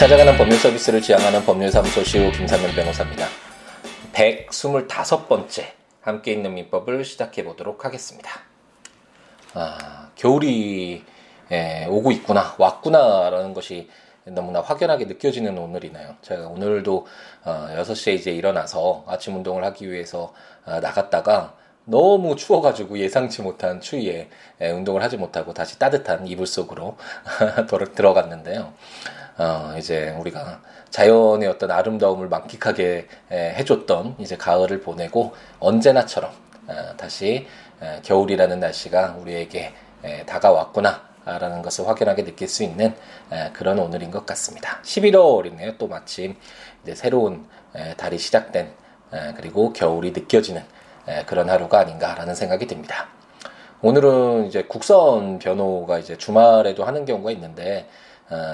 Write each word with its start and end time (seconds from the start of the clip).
찾아가는 0.00 0.34
법률 0.38 0.58
서비스를 0.58 1.02
지향하는 1.02 1.44
법률사무소 1.44 2.02
시우 2.04 2.32
김삼현 2.32 2.74
변호사입니다. 2.74 3.26
125번째 4.14 5.64
함께 6.00 6.32
있는 6.32 6.54
민법을 6.54 7.04
시작해 7.04 7.44
보도록 7.44 7.84
하겠습니다. 7.84 8.30
아, 9.52 10.08
겨울이 10.14 11.04
예, 11.52 11.86
오고 11.86 12.12
있구나, 12.12 12.54
왔구나라는 12.56 13.52
것이 13.52 13.90
너무나 14.24 14.62
확연하게 14.62 15.04
느껴지는 15.04 15.58
오늘이네요. 15.58 16.16
제가 16.22 16.46
오늘도 16.46 17.06
어, 17.44 17.68
6시에 17.76 18.14
이제 18.14 18.30
일어나서 18.30 19.04
아침 19.06 19.36
운동을 19.36 19.64
하기 19.64 19.92
위해서 19.92 20.32
어, 20.64 20.80
나갔다가 20.80 21.52
너무 21.84 22.36
추워가지고 22.36 22.98
예상치 22.98 23.42
못한 23.42 23.82
추위에 23.82 24.30
예, 24.62 24.70
운동을 24.70 25.02
하지 25.02 25.18
못하고 25.18 25.52
다시 25.52 25.78
따뜻한 25.78 26.26
이불 26.26 26.46
속으로 26.46 26.96
들어갔는데요. 27.94 28.72
어, 29.38 29.74
이제 29.78 30.10
우리가 30.18 30.60
자연의 30.90 31.48
어떤 31.48 31.70
아름다움을 31.70 32.28
만끽하게 32.28 33.06
에, 33.30 33.54
해줬던 33.54 34.16
이제 34.18 34.36
가을을 34.36 34.80
보내고 34.80 35.34
언제나처럼 35.58 36.30
어, 36.66 36.96
다시 36.96 37.46
에, 37.80 38.00
겨울이라는 38.02 38.60
날씨가 38.60 39.16
우리에게 39.20 39.72
에, 40.04 40.26
다가왔구나. 40.26 41.10
라는 41.26 41.60
것을 41.60 41.86
확연하게 41.86 42.24
느낄 42.24 42.48
수 42.48 42.64
있는 42.64 42.94
에, 43.30 43.50
그런 43.52 43.78
오늘인 43.78 44.10
것 44.10 44.24
같습니다. 44.26 44.80
11월이네요. 44.82 45.76
또 45.78 45.86
마침 45.86 46.34
이제 46.82 46.94
새로운 46.94 47.46
에, 47.74 47.94
달이 47.94 48.18
시작된 48.18 48.72
에, 49.12 49.34
그리고 49.36 49.72
겨울이 49.72 50.12
느껴지는 50.12 50.64
에, 51.06 51.24
그런 51.26 51.48
하루가 51.50 51.80
아닌가라는 51.80 52.34
생각이 52.34 52.66
듭니다. 52.66 53.08
오늘은 53.82 54.46
이제 54.46 54.64
국선 54.64 55.38
변호가 55.38 55.98
이제 55.98 56.16
주말에도 56.16 56.84
하는 56.84 57.04
경우가 57.04 57.30
있는데 57.32 57.86
어, 57.86 58.09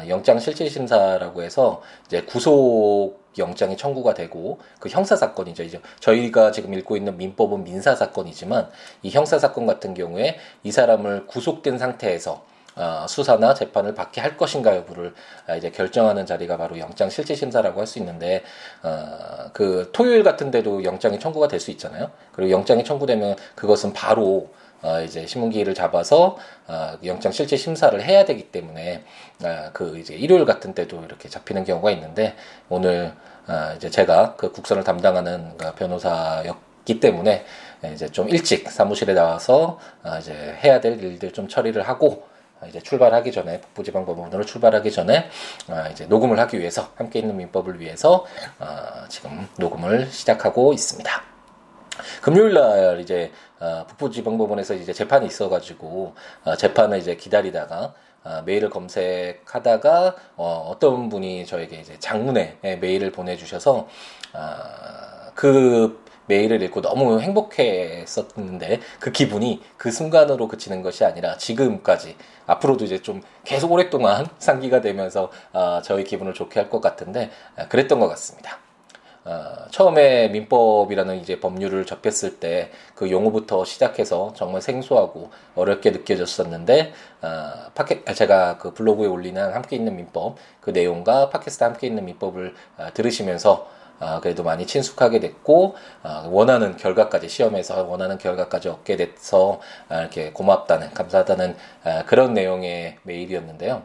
영장 0.09 0.39
실질 0.39 0.71
심사라고 0.71 1.43
해서 1.43 1.83
이제 2.07 2.23
구속 2.23 3.21
영장이 3.39 3.77
청구가 3.77 4.15
되고 4.15 4.59
그 4.81 4.89
형사 4.89 5.15
사건이죠. 5.17 5.63
이제 5.63 5.81
저희가 6.01 6.53
지금 6.53 6.73
읽고 6.75 6.97
있는 6.97 7.17
민법은 7.19 7.65
민사 7.65 7.95
사건이지만 7.95 8.71
이 9.03 9.11
형사 9.11 9.39
사건 9.39 9.67
같은 9.67 9.93
경우에 9.95 10.39
이 10.63 10.73
사람을 10.73 11.27
구속된 11.27 11.79
상태에서 11.79 12.45
어, 12.79 13.07
수사나 13.09 13.55
재판을 13.55 13.95
받게 13.95 14.21
할 14.21 14.37
것인가 14.37 14.77
여부를 14.77 15.15
아, 15.47 15.57
이제 15.57 15.71
결정하는 15.71 16.27
자리가 16.27 16.59
바로 16.59 16.79
영장 16.79 17.09
실질 17.09 17.35
심사라고 17.35 17.81
할 17.81 17.87
수 17.87 17.99
있는데 17.99 18.43
어, 18.83 19.49
그 19.55 19.91
토요일 19.93 20.23
같은 20.23 20.51
데도 20.51 20.85
영장이 20.85 21.19
청구가 21.19 21.49
될 21.49 21.59
수 21.59 21.71
있잖아요. 21.71 22.11
그리고 22.33 22.51
영장이 22.53 22.85
청구되면 22.85 23.37
그것은 23.55 23.93
바로 23.95 24.51
어, 24.87 25.01
이제 25.03 25.27
신문기일을 25.27 25.75
잡아서 25.75 26.37
어, 26.69 26.97
영장 27.05 27.33
실질 27.33 27.59
심사를 27.59 28.01
해야 28.01 28.25
되기 28.25 28.53
때문에 28.53 29.03
어, 29.43 29.71
그 29.73 29.99
이제 29.99 30.15
일요일 30.15 30.45
같은 30.45 30.75
때도 30.75 31.03
이렇게 31.05 31.29
잡히는 31.29 31.65
경우가 31.65 31.91
있는데 31.91 32.37
오늘 32.69 33.13
어, 33.49 33.75
이제 33.77 33.91
제가 33.91 34.37
그 34.37 34.53
국선을 34.53 34.85
담당하는 34.85 35.57
그 35.59 35.75
변호사였기 35.75 37.01
때문에 37.01 37.45
이제 37.93 38.09
좀 38.09 38.29
일찍 38.29 38.71
사무실에 38.71 39.13
나와서 39.13 39.81
어, 40.05 40.19
이제 40.21 40.33
해야 40.63 40.81
될 40.81 41.03
일들 41.03 41.33
좀 41.33 41.49
처리를 41.49 41.83
하고 41.83 42.25
이제 42.69 42.81
출발하기 42.81 43.33
전에 43.33 43.61
북부지방법원으로 43.61 44.45
출발하기 44.45 44.93
전에 44.93 45.29
어, 45.69 45.85
이제 45.91 46.07
녹음을 46.07 46.39
하기 46.39 46.61
위해서 46.61 46.91
함께 46.95 47.19
있는 47.19 47.37
민법을 47.37 47.81
위해서 47.81 48.25
어, 48.61 49.09
지금 49.09 49.49
녹음을 49.59 50.07
시작하고 50.07 50.73
있습니다. 50.73 51.36
금요일 52.23 52.55
날 52.55 53.01
이제 53.01 53.33
어, 53.61 53.85
북부지방법원에서 53.89 54.75
이제 54.75 54.93
재판이 54.93 55.27
있어가지고 55.27 56.15
어, 56.45 56.57
재판을 56.57 56.99
이제 56.99 57.17
기다리다가 57.17 57.95
어, 58.25 58.43
메일을 58.45 58.71
검색하다가 58.71 60.17
어, 60.37 60.69
어떤 60.71 61.09
분이 61.09 61.47
저에게 61.47 61.77
이제 61.77 61.97
장문에 61.99 62.59
메일을 62.81 63.13
보내주셔서 63.13 63.89
어, 64.35 64.47
그 65.35 66.05
메일을 66.29 66.61
읽고 66.63 66.83
너무 66.83 67.21
행복했었는데 67.21 68.81
그 68.99 69.13
기분이 69.13 69.63
그 69.77 69.93
순간으로 69.93 70.49
그치는 70.49 70.83
것이 70.83 71.05
아니라 71.05 71.37
지금까지 71.37 72.17
앞으로도 72.47 72.85
이제 72.85 73.01
좀 73.01 73.23
계속 73.45 73.71
오랫동안 73.71 74.27
상기가 74.39 74.81
되면서 74.81 75.31
어, 75.53 75.81
저희 75.85 76.03
기분을 76.05 76.35
좋게 76.35 76.59
할 76.61 76.69
것 76.71 76.81
같은데 76.81 77.31
어, 77.57 77.67
그랬던 77.69 78.01
것 78.01 78.09
같습니다. 78.09 78.59
어, 79.27 79.67
처음에 79.71 80.29
민법이라는 80.29 81.21
이제 81.21 81.41
법률을 81.41 81.85
접했을 81.85 82.39
때 82.41 82.71
그 82.97 83.11
용어부터 83.11 83.65
시작해서 83.65 84.33
정말 84.35 84.63
생소하고 84.63 85.31
어렵게 85.55 85.91
느껴졌었는데 85.91 86.93
어, 87.23 87.71
파켓 87.75 88.05
제가 88.15 88.59
그 88.59 88.73
블로그에 88.73 89.07
올리는 89.07 89.41
함께 89.53 89.77
있는 89.77 89.95
민법 89.97 90.37
그 90.61 90.71
내용과 90.71 91.29
팟캐스트 91.31 91.63
함께 91.63 91.87
있는 91.87 92.07
민법을 92.07 92.55
어, 92.79 92.89
들으시면서 92.95 93.69
어, 94.01 94.21
그래도 94.21 94.43
많이 94.43 94.67
친숙하게 94.67 95.21
됐고 95.21 95.77
어, 96.03 96.29
원하는 96.31 96.77
결과까지 96.77 97.29
시험에서 97.29 97.85
원하는 97.85 98.19
결과까지 98.19 98.71
얻게 98.71 98.97
돼서 98.97 99.61
어, 99.91 100.01
이렇게 100.01 100.33
고맙다는 100.33 100.95
감사하다는 100.95 101.57
어, 101.85 102.03
그런 102.07 102.33
내용의 102.33 102.97
메일이었는데요. 103.03 103.83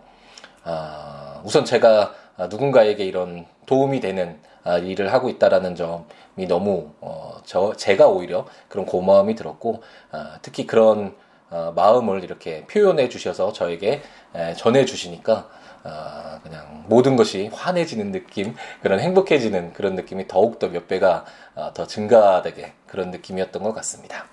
어, 0.63 1.41
우선 1.43 1.65
제가 1.65 2.13
누군가에게 2.47 3.03
이런 3.05 3.45
도움이 3.65 3.99
되는 3.99 4.39
아, 4.63 4.77
일을 4.77 5.11
하고 5.11 5.29
있다라는 5.29 5.75
점이 5.75 6.47
너무 6.47 6.91
어, 7.01 7.41
저 7.45 7.73
제가 7.75 8.07
오히려 8.07 8.45
그런 8.67 8.85
고마움이 8.85 9.35
들었고 9.35 9.81
아, 10.11 10.37
특히 10.41 10.67
그런 10.67 11.15
어, 11.49 11.73
마음을 11.75 12.23
이렇게 12.23 12.65
표현해 12.65 13.09
주셔서 13.09 13.51
저에게 13.51 14.01
에, 14.35 14.53
전해 14.55 14.85
주시니까 14.85 15.49
어, 15.83 16.39
그냥 16.43 16.85
모든 16.87 17.15
것이 17.15 17.49
환해지는 17.51 18.11
느낌, 18.11 18.55
그런 18.81 18.99
행복해지는 18.99 19.73
그런 19.73 19.95
느낌이 19.95 20.27
더욱더 20.27 20.69
몇 20.69 20.87
배가 20.87 21.25
어, 21.55 21.71
더 21.73 21.87
증가되게 21.87 22.73
그런 22.87 23.11
느낌이었던 23.11 23.63
것 23.63 23.73
같습니다. 23.73 24.25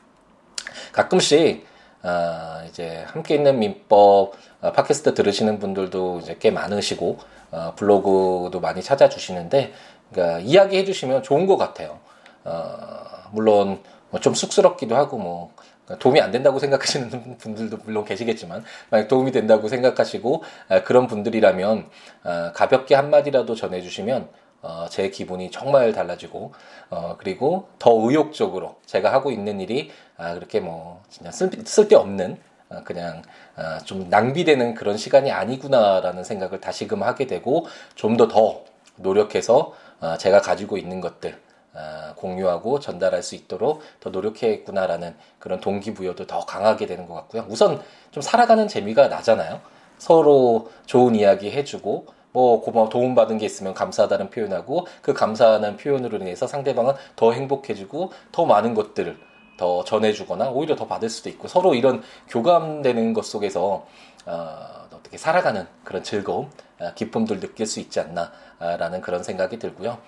가끔씩 0.92 1.66
어, 2.02 2.64
이제 2.68 3.04
함께 3.06 3.34
있는 3.34 3.58
민법 3.58 4.32
어, 4.60 4.72
팟캐스트 4.72 5.14
들으시는 5.14 5.58
분들도 5.58 6.20
이제 6.20 6.36
꽤 6.38 6.50
많으시고 6.50 7.18
어, 7.50 7.72
블로그도 7.76 8.60
많이 8.60 8.82
찾아주시는데 8.82 9.72
그러니까 10.12 10.38
이야기해 10.40 10.84
주시면 10.84 11.22
좋은 11.22 11.46
것 11.46 11.56
같아요. 11.56 11.98
어, 12.44 13.04
물론 13.32 13.80
뭐 14.10 14.20
좀 14.20 14.34
쑥스럽기도 14.34 14.96
하고 14.96 15.18
뭐 15.18 15.52
도움이 15.98 16.20
안 16.20 16.30
된다고 16.30 16.58
생각하시는 16.60 17.38
분들도 17.38 17.78
물론 17.84 18.04
계시겠지만 18.04 18.64
만약 18.90 19.08
도움이 19.08 19.32
된다고 19.32 19.68
생각하시고 19.68 20.42
아, 20.68 20.82
그런 20.82 21.06
분들이라면 21.06 21.88
아, 22.24 22.52
가볍게 22.54 22.94
한마디라도 22.94 23.54
전해주시면 23.54 24.28
어, 24.62 24.86
제 24.90 25.10
기분이 25.10 25.50
정말 25.50 25.92
달라지고 25.92 26.52
어, 26.90 27.16
그리고 27.18 27.68
더 27.78 27.92
의욕적으로 27.92 28.76
제가 28.86 29.12
하고 29.12 29.30
있는 29.30 29.60
일이 29.60 29.90
아, 30.16 30.34
그렇게 30.34 30.60
뭐 30.60 31.02
그냥 31.16 31.32
쓸, 31.32 31.50
쓸데없는 31.64 32.38
아, 32.70 32.82
그냥 32.82 33.22
아, 33.56 33.78
좀 33.78 34.08
낭비되는 34.10 34.74
그런 34.74 34.96
시간이 34.96 35.30
아니구나라는 35.30 36.24
생각을 36.24 36.60
다시금 36.60 37.02
하게 37.02 37.26
되고 37.26 37.66
좀 37.94 38.16
더더 38.16 38.34
더 38.34 38.64
노력해서 38.96 39.72
어, 40.00 40.16
제가 40.18 40.40
가지고 40.40 40.76
있는 40.76 41.00
것들 41.00 41.38
어, 41.74 42.14
공유하고 42.16 42.80
전달할 42.80 43.22
수 43.22 43.36
있도록 43.36 43.82
더 44.00 44.10
노력해야겠구나라는 44.10 45.14
그런 45.38 45.60
동기부여도 45.60 46.26
더 46.26 46.40
강하게 46.40 46.86
되는 46.86 47.06
것 47.06 47.14
같고요. 47.14 47.46
우선 47.48 47.80
좀 48.10 48.22
살아가는 48.22 48.66
재미가 48.66 49.08
나잖아요. 49.08 49.60
서로 49.98 50.70
좋은 50.86 51.14
이야기 51.14 51.50
해주고 51.50 52.06
뭐 52.32 52.60
고마워 52.60 52.88
도움받은 52.88 53.38
게 53.38 53.46
있으면 53.46 53.74
감사하다는 53.74 54.30
표현하고 54.30 54.86
그 55.02 55.14
감사하는 55.14 55.76
표현으로 55.76 56.18
인해서 56.18 56.46
상대방은 56.46 56.94
더 57.16 57.32
행복해지고 57.32 58.12
더 58.32 58.44
많은 58.44 58.74
것들을 58.74 59.18
더 59.58 59.84
전해주거나 59.84 60.50
오히려 60.50 60.76
더 60.76 60.86
받을 60.86 61.10
수도 61.10 61.28
있고 61.28 61.48
서로 61.48 61.74
이런 61.74 62.02
교감되는 62.28 63.12
것 63.12 63.24
속에서 63.24 63.86
어, 64.26 64.88
어떻게 64.92 65.16
살아가는 65.16 65.66
그런 65.84 66.02
즐거움, 66.02 66.50
아, 66.78 66.92
기쁨들 66.94 67.40
느낄 67.40 67.66
수 67.66 67.80
있지 67.80 68.00
않나라는 68.00 69.00
그런 69.00 69.22
생각이 69.22 69.58
들고요. 69.58 69.98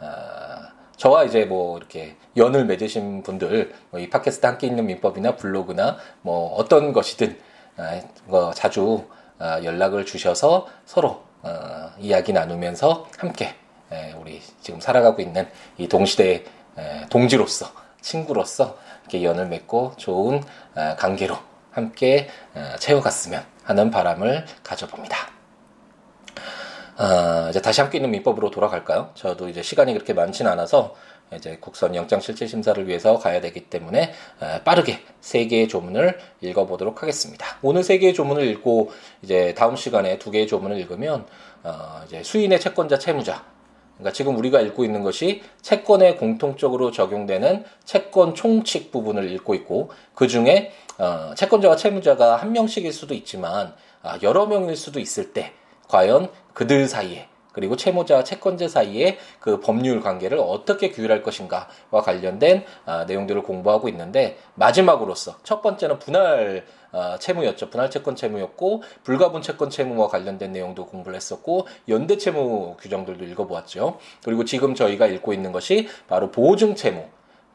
아, 0.00 0.72
저와 0.96 1.24
이제 1.24 1.44
뭐 1.44 1.76
이렇게 1.76 2.16
연을 2.36 2.64
맺으신 2.64 3.22
분들, 3.22 3.74
뭐이 3.90 4.08
팟캐스트 4.08 4.46
함께 4.46 4.66
있는 4.66 4.86
민법이나 4.86 5.36
블로그나 5.36 5.98
뭐 6.22 6.54
어떤 6.54 6.92
것이든 6.92 7.38
아, 7.76 8.00
뭐 8.24 8.52
자주 8.52 9.04
연락을 9.38 10.06
주셔서 10.06 10.66
서로 10.86 11.25
어, 11.42 11.92
이야기 11.98 12.32
나누면서 12.32 13.08
함께 13.18 13.54
우리 14.18 14.42
지금 14.60 14.80
살아가고 14.80 15.22
있는 15.22 15.48
이 15.78 15.86
동시대 15.86 16.44
동지로서 17.08 17.70
친구로서 18.00 18.76
이렇게 19.02 19.22
연을 19.22 19.46
맺고 19.46 19.94
좋은 19.96 20.42
관계로 20.98 21.38
함께 21.70 22.28
채워갔으면 22.80 23.44
하는 23.62 23.90
바람을 23.92 24.44
가져봅니다. 24.64 25.35
아, 26.96 27.48
이제 27.50 27.60
다시 27.60 27.80
함께 27.80 27.98
있는 27.98 28.10
민법으로 28.10 28.50
돌아갈까요? 28.50 29.10
저도 29.14 29.48
이제 29.48 29.62
시간이 29.62 29.92
그렇게 29.92 30.12
많지는 30.12 30.50
않아서 30.52 30.94
이제 31.34 31.58
국선 31.60 31.94
영장 31.94 32.20
실질 32.20 32.48
심사를 32.48 32.86
위해서 32.86 33.18
가야 33.18 33.40
되기 33.40 33.68
때문에 33.68 34.12
빠르게 34.64 35.00
세 35.20 35.46
개의 35.46 35.68
조문을 35.68 36.18
읽어보도록 36.40 37.02
하겠습니다. 37.02 37.58
오늘 37.62 37.82
세 37.82 37.98
개의 37.98 38.14
조문을 38.14 38.46
읽고 38.46 38.92
이제 39.22 39.52
다음 39.54 39.76
시간에 39.76 40.18
두 40.18 40.30
개의 40.30 40.46
조문을 40.46 40.78
읽으면 40.78 41.26
어, 41.64 42.02
이제 42.06 42.22
수인의 42.22 42.60
채권자 42.60 42.98
채무자 42.98 43.44
그러니까 43.96 44.12
지금 44.12 44.36
우리가 44.36 44.60
읽고 44.60 44.84
있는 44.84 45.02
것이 45.02 45.42
채권에 45.62 46.14
공통적으로 46.14 46.92
적용되는 46.92 47.64
채권 47.84 48.34
총칙 48.34 48.92
부분을 48.92 49.30
읽고 49.32 49.54
있고 49.54 49.90
그 50.14 50.28
중에 50.28 50.72
어, 50.98 51.32
채권자와 51.34 51.76
채무자가 51.76 52.36
한 52.36 52.52
명씩일 52.52 52.92
수도 52.92 53.14
있지만 53.14 53.74
아, 54.02 54.18
여러 54.22 54.46
명일 54.46 54.76
수도 54.76 55.00
있을 55.00 55.32
때 55.32 55.52
과연 55.88 56.30
그들 56.52 56.88
사이에 56.88 57.28
그리고 57.56 57.74
채무자와 57.74 58.22
채권자 58.22 58.68
사이의 58.68 59.16
그 59.40 59.60
법률 59.60 60.02
관계를 60.02 60.38
어떻게 60.38 60.90
규율할 60.90 61.22
것인가와 61.22 62.02
관련된 62.04 62.66
아, 62.84 63.04
내용들을 63.06 63.42
공부하고 63.44 63.88
있는데 63.88 64.36
마지막으로서 64.56 65.36
첫 65.42 65.62
번째는 65.62 65.98
분할 65.98 66.66
아, 66.92 67.16
채무였죠. 67.18 67.70
분할 67.70 67.90
채권 67.90 68.14
채무였고 68.14 68.82
불가분 69.04 69.40
채권 69.40 69.70
채무와 69.70 70.08
관련된 70.08 70.52
내용도 70.52 70.84
공부를 70.84 71.16
했었고 71.16 71.66
연대 71.88 72.18
채무 72.18 72.76
규정들도 72.78 73.24
읽어보았죠. 73.24 73.98
그리고 74.22 74.44
지금 74.44 74.74
저희가 74.74 75.06
읽고 75.06 75.32
있는 75.32 75.50
것이 75.50 75.88
바로 76.08 76.30
보증 76.30 76.74
채무. 76.74 77.06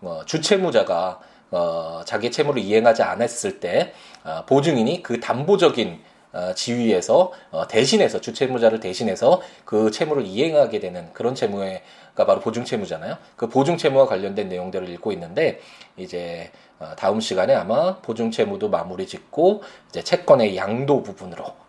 어, 0.02 0.22
주채무자가 0.26 1.20
어, 1.52 2.02
자기 2.06 2.32
채무를 2.32 2.60
이행하지 2.64 3.04
않았을 3.04 3.60
때 3.60 3.94
어, 4.24 4.46
보증인이 4.48 5.04
그 5.04 5.20
담보적인 5.20 6.00
어, 6.00 6.11
지위에서 6.56 7.32
어, 7.52 7.68
대신해서 7.68 8.22
주채무자를 8.22 8.80
대신해서 8.80 9.42
그 9.66 9.92
채무를 9.92 10.26
이행하게 10.26 10.80
되는 10.80 11.12
그런 11.14 11.36
채무가 11.36 12.26
바로 12.26 12.40
보증채무잖아요. 12.40 13.18
그 13.36 13.50
보증채무와 13.50 14.08
관련된 14.08 14.50
내용들을 14.50 14.90
읽고 14.90 15.12
있는데 15.12 15.60
이제 15.98 16.52
어, 16.80 16.94
다음 16.98 17.20
시간에 17.20 17.54
아마 17.54 17.98
보증채무도 17.98 18.70
마무리 18.70 19.06
짓고 19.08 19.64
이제 19.90 20.04
채권의 20.04 20.56
양도 20.58 21.04
부분으로 21.04 21.62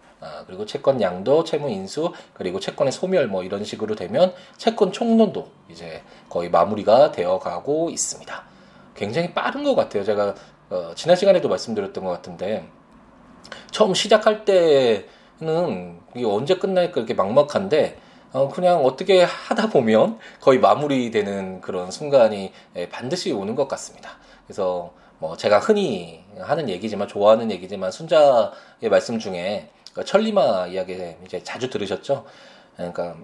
그리고 0.47 0.67
채권 0.67 1.00
양도, 1.00 1.43
채무 1.43 1.69
인수, 1.69 2.12
그리고 2.32 2.61
채권의 2.61 2.93
소멸 2.93 3.26
뭐 3.26 3.43
이런 3.43 3.65
식으로 3.65 3.97
되면 3.97 4.32
채권 4.56 4.93
총론도 4.93 5.50
이제 5.69 6.03
거의 6.29 6.49
마무리가 6.49 7.11
되어 7.11 7.41
가고 7.41 7.91
있습니다. 7.91 8.44
굉장히 8.94 9.35
빠른 9.35 9.65
것 9.65 9.75
같아요. 9.75 10.05
제가 10.05 10.35
어, 10.70 10.93
지난 10.94 11.17
시간에도 11.17 11.49
말씀드렸던 11.49 12.05
것 12.05 12.11
같은데 12.11 12.65
처음 13.71 13.94
시작할 13.94 14.44
때는 14.44 16.00
이게 16.15 16.27
언제 16.27 16.56
끝날까 16.56 17.00
이렇게 17.00 17.15
막막한데 17.15 17.99
어, 18.33 18.49
그냥 18.49 18.85
어떻게 18.85 19.23
하다 19.23 19.69
보면 19.69 20.19
거의 20.41 20.59
마무리되는 20.59 21.61
그런 21.61 21.91
순간이 21.91 22.53
예, 22.77 22.89
반드시 22.89 23.33
오는 23.33 23.55
것 23.55 23.69
같습니다. 23.69 24.17
그래서 24.47 24.93
뭐 25.19 25.37
제가 25.37 25.59
흔히 25.59 26.25
하는 26.39 26.69
얘기지만 26.69 27.09
좋아하는 27.09 27.50
얘기지만 27.50 27.91
순자의 27.93 28.89
말씀 28.91 29.19
중에 29.19 29.69
그 29.94 30.05
천리마 30.05 30.69
이야기 30.69 30.99
이제 31.25 31.43
자주 31.44 31.69
들으셨죠? 31.69 32.25
그러니까 32.77 33.17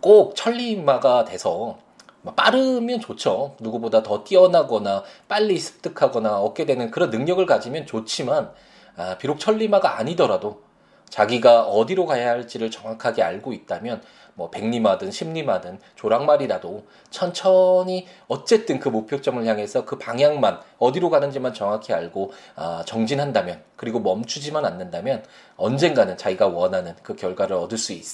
꼭 0.00 0.36
천리마가 0.36 1.24
돼서 1.24 1.78
뭐 2.22 2.34
빠르면 2.34 3.00
좋죠. 3.00 3.56
누구보다 3.58 4.02
더 4.04 4.22
뛰어나거나 4.22 5.02
빨리 5.28 5.58
습득하거나 5.58 6.40
얻게 6.40 6.64
되는 6.64 6.90
그런 6.92 7.10
능력을 7.10 7.44
가지면 7.44 7.86
좋지만 7.86 8.52
아, 8.96 9.16
비록 9.18 9.38
천리마가 9.38 9.98
아니더라도 9.98 10.62
자기가 11.08 11.64
어디로 11.64 12.06
가야 12.06 12.30
할지를 12.30 12.70
정확하게 12.70 13.22
알고 13.22 13.52
있다면 13.52 14.02
뭐 14.34 14.50
백리마든 14.50 15.10
십리마든 15.10 15.78
조랑말이라도 15.94 16.86
천천히 17.10 18.06
어쨌든 18.28 18.78
그 18.78 18.88
목표점을 18.88 19.44
향해서 19.44 19.84
그 19.84 19.98
방향만 19.98 20.60
어디로 20.78 21.10
가는지만 21.10 21.52
정확히 21.52 21.92
알고 21.92 22.32
아, 22.56 22.82
정진한다면 22.86 23.62
그리고 23.76 24.00
멈추지만 24.00 24.64
않는다면 24.64 25.22
언젠가는 25.56 26.16
자기가 26.16 26.46
원하는 26.46 26.94
그 27.02 27.14
결과를 27.14 27.56
얻을 27.56 27.76
수 27.76 27.92
있, 27.92 28.04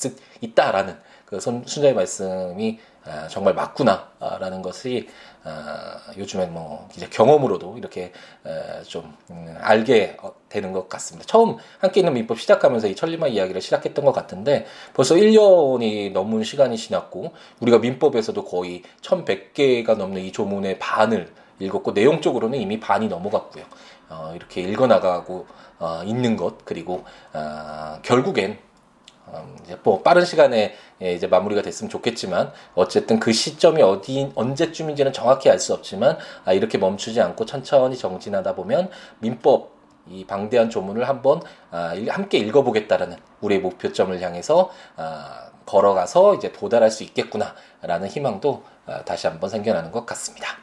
있다라는 0.40 0.98
그 1.24 1.38
순자의 1.38 1.94
말씀이 1.94 2.80
아, 2.97 2.97
정말 3.28 3.54
맞구나라는 3.54 4.62
것이 4.62 5.08
아, 5.44 5.98
요즘엔 6.16 6.52
뭐 6.52 6.88
이제 6.94 7.06
경험으로도 7.08 7.78
이렇게 7.78 8.12
좀 8.86 9.14
음, 9.30 9.56
알게 9.60 10.16
어, 10.22 10.32
되는 10.48 10.72
것 10.72 10.88
같습니다. 10.88 11.26
처음 11.26 11.56
함께 11.78 12.00
있는 12.00 12.12
민법 12.14 12.40
시작하면서 12.40 12.88
이 12.88 12.94
천리마 12.94 13.28
이야기를 13.28 13.60
시작했던 13.60 14.04
것 14.04 14.12
같은데 14.12 14.66
벌써 14.94 15.14
1년이 15.14 16.12
넘은 16.12 16.42
시간이 16.42 16.76
지났고 16.76 17.32
우리가 17.60 17.78
민법에서도 17.78 18.44
거의 18.44 18.82
1100개가 19.00 19.96
넘는 19.96 20.22
이 20.22 20.32
조문의 20.32 20.78
반을 20.78 21.32
읽었고 21.60 21.92
내용적으로는 21.92 22.58
이미 22.58 22.78
반이 22.78 23.08
넘어갔고요. 23.08 23.64
어, 24.10 24.32
이렇게 24.34 24.62
읽어나가고 24.62 25.46
어, 25.78 26.02
있는 26.04 26.36
것 26.36 26.64
그리고 26.64 27.04
어, 27.32 27.98
결국엔 28.02 28.50
음, 28.52 28.58
이제 29.64 29.78
뭐 29.82 30.02
빠른 30.02 30.24
시간에 30.24 30.74
예, 31.02 31.14
이제 31.14 31.26
마무리가 31.26 31.62
됐으면 31.62 31.90
좋겠지만 31.90 32.52
어쨌든 32.74 33.20
그 33.20 33.32
시점이 33.32 33.82
어디 33.82 34.30
언제쯤인지는 34.34 35.12
정확히 35.12 35.50
알 35.50 35.58
수 35.58 35.74
없지만 35.74 36.16
아, 36.44 36.52
이렇게 36.52 36.78
멈추지 36.78 37.20
않고 37.20 37.44
천천히 37.44 37.96
정진하다 37.96 38.54
보면 38.54 38.90
민법 39.18 39.78
이 40.08 40.24
방대한 40.24 40.70
조문을 40.70 41.08
한번 41.08 41.40
아, 41.70 41.94
함께 42.08 42.38
읽어보겠다라는 42.38 43.16
우리의 43.40 43.60
목표점을 43.60 44.20
향해서 44.20 44.70
아, 44.96 45.50
걸어가서 45.66 46.36
이제 46.36 46.52
도달할 46.52 46.90
수 46.90 47.02
있겠구나라는 47.04 48.08
희망도 48.08 48.62
아, 48.86 49.04
다시 49.04 49.26
한번 49.26 49.50
생겨나는 49.50 49.92
것 49.92 50.06
같습니다. 50.06 50.56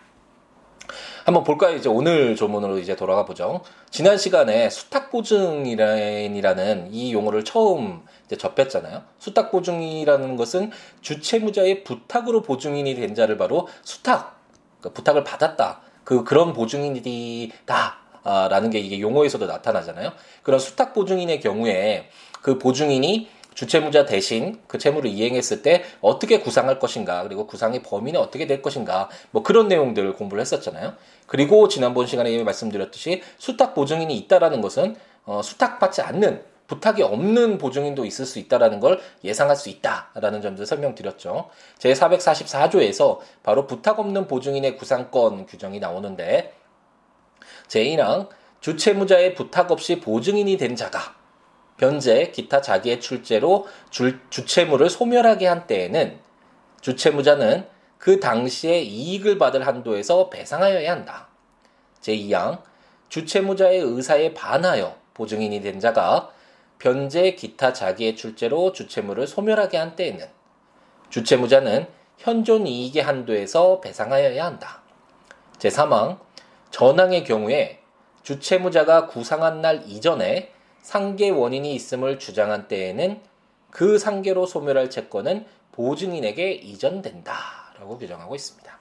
한번 1.25 1.43
볼까요? 1.43 1.75
이제 1.75 1.89
오늘 1.89 2.35
조문으로 2.35 2.77
이제 2.77 2.95
돌아가 2.95 3.25
보죠. 3.25 3.61
지난 3.89 4.17
시간에 4.17 4.69
수탁보증이라는 4.69 6.93
이 6.93 7.13
용어를 7.13 7.43
처음 7.43 8.03
접했잖아요. 8.37 9.03
수탁 9.19 9.51
보증이라는 9.51 10.35
것은 10.35 10.71
주채무자의 11.01 11.83
부탁으로 11.83 12.41
보증인이 12.41 12.95
된 12.95 13.13
자를 13.15 13.37
바로 13.37 13.67
수탁, 13.83 14.39
그러니까 14.79 14.97
부탁을 14.97 15.23
받았다. 15.23 15.81
그, 16.03 16.23
그런 16.23 16.53
보증인이다. 16.53 17.97
라는 18.23 18.71
게 18.71 18.79
이게 18.79 18.99
용어에서도 18.99 19.45
나타나잖아요. 19.45 20.11
그런 20.41 20.59
수탁 20.59 20.95
보증인의 20.95 21.41
경우에 21.41 22.09
그 22.41 22.57
보증인이 22.57 23.29
주채무자 23.53 24.05
대신 24.05 24.59
그 24.67 24.77
채무를 24.77 25.09
이행했을 25.09 25.61
때 25.61 25.83
어떻게 26.01 26.39
구상할 26.39 26.79
것인가 26.79 27.23
그리고 27.23 27.47
구상의 27.47 27.83
범위는 27.83 28.19
어떻게 28.19 28.47
될 28.47 28.61
것인가 28.61 29.09
뭐 29.31 29.43
그런 29.43 29.67
내용들을 29.67 30.13
공부를 30.13 30.41
했었잖아요. 30.41 30.95
그리고 31.25 31.67
지난번 31.67 32.07
시간에 32.07 32.31
이미 32.31 32.43
말씀드렸듯이 32.43 33.21
수탁 33.37 33.75
보증인이 33.75 34.15
있다라는 34.17 34.61
것은 34.61 34.95
어, 35.25 35.41
수탁받지 35.43 36.01
않는 36.01 36.43
부탁이 36.67 37.03
없는 37.03 37.57
보증인도 37.57 38.05
있을 38.05 38.25
수 38.25 38.39
있다라는 38.39 38.79
걸 38.79 38.99
예상할 39.23 39.55
수 39.55 39.69
있다라는 39.69 40.41
점들 40.41 40.65
설명드렸죠. 40.65 41.49
제 41.77 41.93
444조에서 41.93 43.19
바로 43.43 43.67
부탁 43.67 43.99
없는 43.99 44.27
보증인의 44.27 44.77
구상권 44.77 45.45
규정이 45.45 45.79
나오는데 45.79 46.53
제1항 47.67 48.29
주채무자의 48.61 49.35
부탁 49.35 49.71
없이 49.71 49.99
보증인이 49.99 50.57
된 50.57 50.75
자가 50.75 51.15
변제, 51.77 52.31
기타 52.31 52.61
자기의 52.61 53.01
출제로 53.01 53.67
주, 53.89 54.17
주채무를 54.29 54.89
소멸하게 54.89 55.45
한 55.45 55.67
때에는 55.67 56.19
주채무자는 56.81 57.67
그 57.97 58.19
당시에 58.19 58.81
이익을 58.81 59.37
받을 59.37 59.67
한도에서 59.67 60.29
배상하여야 60.29 60.91
한다. 60.91 61.27
제2항 62.01 62.61
주채무자의 63.09 63.79
의사에 63.79 64.33
반하여 64.33 64.95
보증인이 65.13 65.61
된 65.61 65.79
자가 65.79 66.31
변제, 66.79 67.35
기타 67.35 67.73
자기의 67.73 68.15
출제로 68.15 68.71
주채무를 68.71 69.27
소멸하게 69.27 69.77
한 69.77 69.95
때에는 69.95 70.27
주채무자는 71.09 71.87
현존 72.17 72.67
이익의 72.67 73.03
한도에서 73.03 73.81
배상하여야 73.81 74.45
한다. 74.45 74.81
제3항 75.59 76.19
전항의 76.71 77.23
경우에 77.23 77.79
주채무자가 78.23 79.07
구상한 79.07 79.61
날 79.61 79.83
이전에 79.87 80.51
상계 80.81 81.29
원인이 81.29 81.73
있음을 81.75 82.19
주장한 82.19 82.67
때에는 82.67 83.21
그 83.71 83.97
상계로 83.97 84.45
소멸할 84.45 84.89
채권은 84.89 85.45
보증인에게 85.71 86.51
이전된다라고 86.51 87.97
규정하고 87.97 88.35
있습니다. 88.35 88.74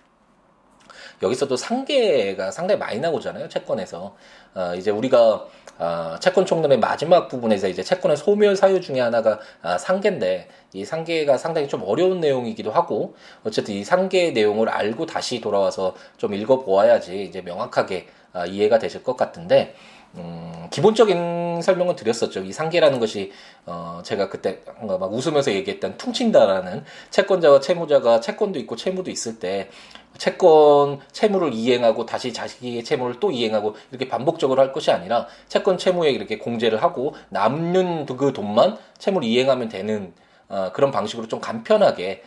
여기서도 1.22 1.56
상계가 1.56 2.50
상당히 2.50 2.78
많이 2.78 3.00
나오잖아요. 3.00 3.48
채권에서. 3.48 4.16
어, 4.54 4.74
이제 4.76 4.90
우리가 4.90 5.46
어, 5.78 6.16
채권 6.20 6.46
총론의 6.46 6.78
마지막 6.78 7.28
부분에서 7.28 7.68
이제 7.68 7.82
채권의 7.82 8.16
소멸 8.16 8.54
사유 8.56 8.80
중에 8.80 9.00
하나가 9.00 9.40
아, 9.62 9.76
상계인데 9.76 10.48
이 10.72 10.84
상계가 10.84 11.36
상당히 11.36 11.66
좀 11.66 11.82
어려운 11.84 12.20
내용이기도 12.20 12.70
하고 12.70 13.16
어쨌든 13.42 13.74
이 13.74 13.84
상계의 13.84 14.32
내용을 14.32 14.68
알고 14.68 15.06
다시 15.06 15.40
돌아와서 15.40 15.94
좀 16.16 16.34
읽어보아야지 16.34 17.24
이제 17.24 17.40
명확하게 17.42 18.06
아, 18.32 18.46
이해가 18.46 18.78
되실 18.78 19.02
것 19.02 19.16
같은데 19.16 19.74
음, 20.16 20.68
기본적인 20.70 21.60
설명을 21.62 21.96
드렸었죠. 21.96 22.40
이 22.44 22.52
상계라는 22.52 23.00
것이 23.00 23.32
어, 23.66 24.00
제가 24.04 24.28
그때 24.28 24.60
막 24.80 25.12
웃으면서 25.12 25.52
얘기했던 25.52 25.96
퉁친다라는 25.96 26.84
채권자와 27.10 27.60
채무자가 27.60 28.20
채권도 28.20 28.58
있고 28.60 28.76
채무도 28.76 29.10
있을 29.10 29.38
때 29.38 29.68
채권 30.16 31.00
채무를 31.10 31.52
이행하고 31.52 32.06
다시 32.06 32.32
자식의 32.32 32.84
채무를 32.84 33.18
또 33.18 33.32
이행하고 33.32 33.74
이렇게 33.90 34.08
반복적으로 34.08 34.60
할 34.60 34.72
것이 34.72 34.92
아니라 34.92 35.26
채권 35.48 35.76
채무에 35.76 36.10
이렇게 36.10 36.38
공제를 36.38 36.82
하고 36.82 37.14
남는 37.30 38.06
그 38.06 38.32
돈만 38.32 38.78
채무를 38.98 39.26
이행하면 39.26 39.68
되는 39.68 40.12
어, 40.48 40.70
그런 40.72 40.90
방식으로 40.92 41.26
좀 41.26 41.40
간편하게 41.40 42.04
에, 42.10 42.22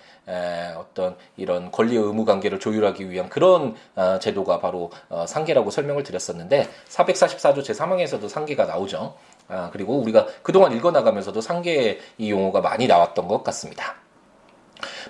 어떤 0.78 1.16
이런 1.38 1.72
권리 1.72 1.96
의무 1.96 2.26
관계를 2.26 2.60
조율하기 2.60 3.10
위한 3.10 3.30
그런 3.30 3.76
어, 3.96 4.20
제도가 4.20 4.60
바로 4.60 4.92
어, 5.10 5.26
상계라고 5.26 5.72
설명을 5.72 6.04
드렸었는데 6.04 6.70
444조 6.90 7.60
제3항에서도 7.60 8.28
상계가 8.28 8.66
나오죠. 8.66 9.16
아, 9.48 9.70
그리고 9.72 9.98
우리가 10.00 10.28
그동안 10.44 10.74
읽어나가면서도 10.74 11.40
상계의 11.40 12.00
이 12.18 12.30
용어가 12.30 12.60
많이 12.60 12.88
나왔던 12.88 13.28
것 13.28 13.44
같습니다. 13.46 13.96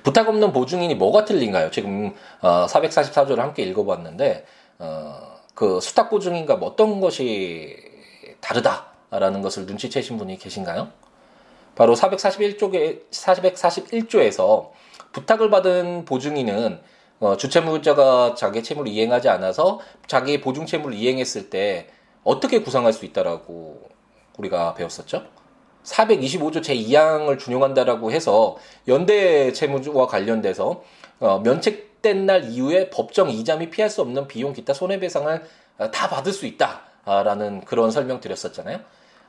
부탁 0.04 0.30
없는 0.30 0.54
보증인이 0.54 0.94
뭐가 0.96 1.26
틀린가요? 1.26 1.72
지금 1.72 2.14
어, 2.42 2.68
444조를 2.68 3.38
함께 3.38 3.64
읽어봤는데 3.64 4.46
어, 4.80 5.38
그 5.56 5.80
수탁 5.82 6.12
보증인과 6.12 6.58
뭐 6.58 6.70
어떤 6.70 7.02
것이 7.02 7.76
다르다라는 8.40 9.42
것을 9.42 9.66
눈치채신 9.66 10.20
분이 10.20 10.38
계신가요? 10.38 10.90
바로 11.76 11.96
441조에 11.96 13.10
441조에서 13.12 14.70
부탁을 15.18 15.50
받은 15.50 16.06
보증인은 16.06 16.80
어, 17.20 17.38
주채무자가 17.38 18.36
자기 18.36 18.62
채무를 18.62 18.92
이행하지 18.92 19.30
않아서 19.30 19.80
자기 20.06 20.40
보증 20.40 20.68
채무를 20.68 20.96
이행했을 20.96 21.50
때 21.50 21.88
어떻게 22.24 22.62
구상할 22.62 22.94
수 22.94 23.04
있다라고 23.06 23.82
우리가 24.38 24.76
배웠었죠. 24.76 25.26
425조 25.84 26.58
제2항을 26.58 27.40
준용한다라고 27.40 28.12
해서 28.12 28.58
연대 28.88 29.52
채무와 29.54 30.06
관련돼서 30.06 30.84
어, 31.20 31.40
면책된 31.40 32.28
날 32.28 32.52
이후에 32.52 32.92
법정 32.92 33.32
이자 33.32 33.56
및 33.56 33.72
피할 33.72 33.90
수 33.90 34.02
없는 34.02 34.28
비용 34.28 34.54
기타 34.54 34.74
손해배상을 34.74 35.44
어, 35.80 35.92
다 35.92 36.10
받을 36.10 36.32
수 36.32 36.46
있다라는 36.46 37.62
그런 37.62 37.90
설명 37.90 38.20
드렸었잖아요. 38.20 38.82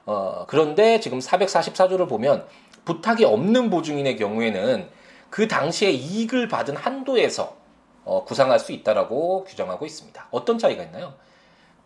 어, 0.05 0.45
그런데 0.49 1.01
지금 1.01 1.21
444조를 1.21 2.07
보면 2.07 2.45
부탁이 2.85 3.25
없는 3.25 3.71
보증인의 3.71 4.19
경우에는 4.19 4.98
그 5.31 5.49
당시에 5.49 5.91
이익을 5.91 6.49
받은 6.49 6.77
한도에서 6.77 7.57
어, 8.05 8.25
구상할 8.25 8.59
수 8.59 8.73
있다라고 8.73 9.45
규정하고 9.45 9.85
있습니다. 9.85 10.29
어떤 10.31 10.59
차이가 10.59 10.83
있나요? 10.83 11.15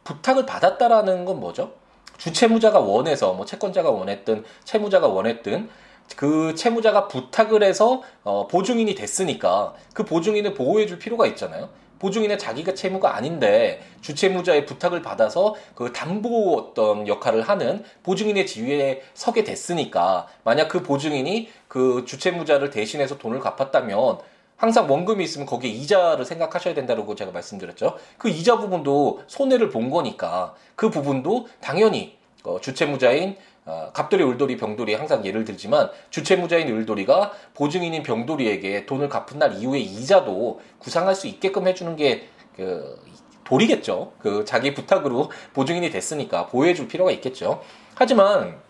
부탁을 0.05 0.47
받았다라는 0.47 1.25
건 1.25 1.41
뭐죠? 1.41 1.75
주채무자가 2.19 2.79
원해서 2.79 3.33
뭐 3.33 3.45
채권자가 3.45 3.91
원했든 3.91 4.45
채무자가 4.65 5.09
원했든 5.09 5.69
그 6.17 6.55
채무자가 6.55 7.09
부탁을 7.09 7.63
해서 7.63 8.03
어, 8.23 8.47
보증인이 8.47 8.95
됐으니까 8.95 9.75
그 9.95 10.05
보증인을 10.05 10.55
보호해 10.55 10.87
줄 10.87 10.99
필요가 10.99 11.27
있잖아요. 11.27 11.71
보증인은 12.03 12.37
자기가 12.37 12.75
채무가 12.75 13.15
아닌데 13.15 13.81
주채무자의 14.01 14.67
부탁을 14.67 15.03
받아서 15.03 15.55
그 15.77 15.93
담보 15.93 16.57
어떤 16.57 17.07
역할을 17.07 17.43
하는 17.43 17.85
보증인의 18.03 18.45
지위에 18.47 19.03
서게 19.15 19.45
됐으니까 19.45 20.27
만약 20.43 20.67
그 20.67 20.83
보증인이 20.83 21.49
그 21.69 22.05
주채무자를 22.05 22.71
대신해서 22.71 23.19
돈을 23.19 23.39
갚았다면 23.39 24.19
항상 24.57 24.91
원금이 24.91 25.23
있으면 25.23 25.47
거기에 25.47 25.71
이자를 25.71 26.25
생각하셔야 26.25 26.75
된다고 26.75 27.15
제가 27.15 27.31
말씀드렸죠. 27.31 27.97
그 28.19 28.29
이자 28.29 28.59
부분도 28.59 29.23
손해를 29.29 29.71
본 29.71 29.89
거니까 29.89 30.55
그 30.75 30.91
부분도 30.91 31.47
당연히 31.61 32.19
어, 32.43 32.61
주채무자인 32.61 33.37
어, 33.65 33.91
갑돌이, 33.93 34.25
울돌이, 34.25 34.57
병돌이 34.57 34.95
항상 34.95 35.25
예를 35.25 35.45
들지만 35.45 35.91
주채무자인 36.11 36.69
울돌이가 36.69 37.33
보증인인 37.55 38.03
병돌이에게 38.03 38.87
돈을 38.87 39.09
갚은 39.09 39.39
날 39.39 39.55
이후에 39.55 39.79
이자도 39.79 40.61
구상할 40.79 41.15
수 41.15 41.29
있게끔 41.29 41.69
해주는 41.69 41.95
게 41.97 42.29
그, 42.57 43.01
도리겠죠. 43.45 44.15
그 44.19 44.45
자기 44.45 44.75
부탁으로 44.75 45.31
보증인이 45.55 45.91
됐으니까 45.91 46.47
보호해줄 46.47 46.89
필요가 46.89 47.11
있겠죠. 47.13 47.63
하지만 47.95 48.61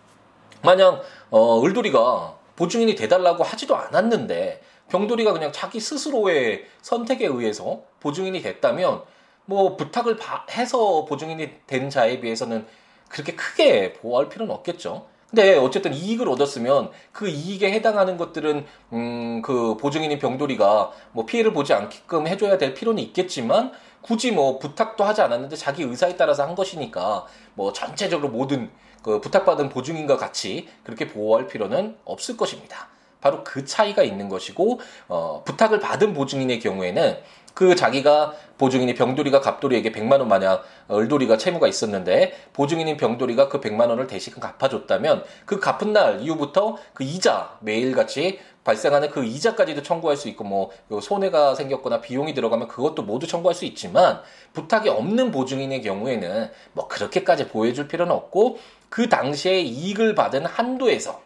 만약 0.61 1.01
어, 1.31 1.63
을돌이가 1.63 2.37
보증인이 2.55 2.93
돼달라고 2.95 3.43
하지도 3.43 3.75
않았는데 3.75 4.61
병돌이가 4.89 5.33
그냥 5.33 5.51
자기 5.51 5.79
스스로의 5.79 6.65
선택에 6.81 7.25
의해서 7.25 7.81
보증인이 7.99 8.39
됐다면 8.43 9.01
뭐 9.45 9.75
부탁을 9.75 10.17
해서 10.51 11.05
보증인이 11.05 11.49
된 11.65 11.89
자에 11.89 12.19
비해서는 12.19 12.65
그렇게 13.09 13.35
크게 13.35 13.93
보호할 13.93 14.29
필요는 14.29 14.53
없겠죠. 14.53 15.07
근데 15.29 15.57
어쨌든 15.57 15.93
이익을 15.95 16.29
얻었으면 16.29 16.91
그 17.11 17.27
이익에 17.27 17.71
해당하는 17.71 18.17
것들은 18.17 18.65
음 18.93 19.23
그 19.43 19.77
보증인인 19.77 20.17
병돌이가 20.17 20.91
뭐 21.11 21.25
피해를 21.25 21.53
보지 21.53 21.73
않게끔 21.73 22.27
해줘야 22.27 22.57
될 22.57 22.73
필요는 22.73 23.03
있겠지만 23.03 23.71
굳이 24.01 24.31
뭐 24.31 24.57
부탁도 24.57 25.03
하지 25.03 25.21
않았는데 25.21 25.55
자기 25.55 25.83
의사에 25.83 26.15
따라서 26.17 26.43
한 26.43 26.55
것이니까 26.55 27.25
뭐 27.53 27.71
전체적으로 27.73 28.29
모든 28.29 28.71
그 29.03 29.21
부탁받은 29.21 29.69
보증인과 29.69 30.17
같이 30.17 30.67
그렇게 30.83 31.07
보호할 31.07 31.47
필요는 31.47 31.97
없을 32.05 32.37
것입니다. 32.37 32.87
바로 33.23 33.41
그 33.45 33.63
차이가 33.63 34.03
있는 34.03 34.27
것이고 34.27 34.81
어, 35.07 35.43
부탁을 35.45 35.79
받은 35.79 36.13
보증인의 36.13 36.59
경우에는 36.59 37.17
그 37.53 37.75
자기가 37.75 38.33
보증인이 38.57 38.93
병돌이가 38.95 39.39
갑돌이에게 39.39 39.91
100만 39.91 40.19
원 40.19 40.27
만약 40.27 40.65
을돌이가 40.91 41.37
채무가 41.37 41.67
있었는데 41.67 42.33
보증인인 42.51 42.97
병돌이가 42.97 43.47
그 43.47 43.61
100만 43.61 43.89
원을 43.89 44.07
대신 44.07 44.33
갚아줬다면 44.33 45.23
그 45.45 45.59
갚은 45.59 45.93
날 45.93 46.21
이후부터 46.21 46.77
그 46.93 47.03
이자 47.03 47.57
매일같이 47.61 48.39
발생하는 48.65 49.09
그 49.09 49.23
이자까지도 49.23 49.83
청구할 49.83 50.17
수 50.17 50.27
있고 50.29 50.43
뭐 50.43 50.71
손해가 51.01 51.55
생겼거나 51.55 52.01
비용이 52.01 52.33
들어가면 52.33 52.67
그것도 52.67 53.03
모두 53.03 53.27
청구할 53.27 53.55
수 53.55 53.65
있지만 53.65 54.21
부탁이 54.53 54.89
없는 54.89 55.31
보증인의 55.31 55.81
경우에는 55.81 56.49
뭐 56.73 56.87
그렇게까지 56.87 57.47
보호해줄 57.47 57.87
필요는 57.87 58.13
없고 58.13 58.57
그 58.89 59.07
당시에 59.07 59.61
이익을 59.61 60.15
받은 60.15 60.45
한도에서 60.45 61.21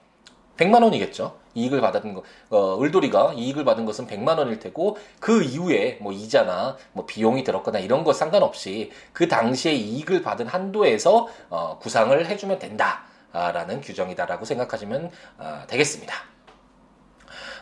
100만 0.57 0.83
원이겠죠. 0.83 1.37
이익을 1.55 1.81
받은 1.81 2.13
거, 2.13 2.23
어, 2.49 2.81
을돌이가 2.81 3.33
이익을 3.33 3.65
받은 3.65 3.85
것은 3.85 4.07
100만 4.07 4.37
원일 4.37 4.59
테고 4.59 4.97
그 5.19 5.43
이후에 5.43 5.97
뭐 6.01 6.11
이자나 6.11 6.77
뭐 6.93 7.05
비용이 7.05 7.43
들었거나 7.43 7.79
이런 7.79 8.03
거 8.03 8.13
상관없이 8.13 8.91
그 9.13 9.27
당시에 9.27 9.73
이익을 9.73 10.21
받은 10.21 10.47
한도에서 10.47 11.27
어, 11.49 11.77
구상을 11.79 12.25
해주면 12.25 12.59
된다라는 12.59 13.81
규정이다라고 13.81 14.45
생각하시면 14.45 15.11
어, 15.39 15.61
되겠습니다. 15.67 16.13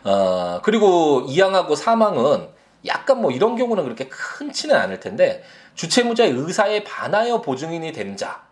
어, 0.03 0.61
그리고 0.63 1.23
이항하고 1.27 1.75
사망은 1.75 2.49
약간 2.85 3.21
뭐 3.21 3.31
이런 3.31 3.55
경우는 3.55 3.83
그렇게 3.83 4.07
큰치는 4.07 4.75
않을 4.75 4.99
텐데 4.99 5.43
주채무자의 5.73 6.31
의사에 6.31 6.83
반하여 6.83 7.41
보증인이 7.41 7.91
된 7.91 8.15
자 8.15 8.45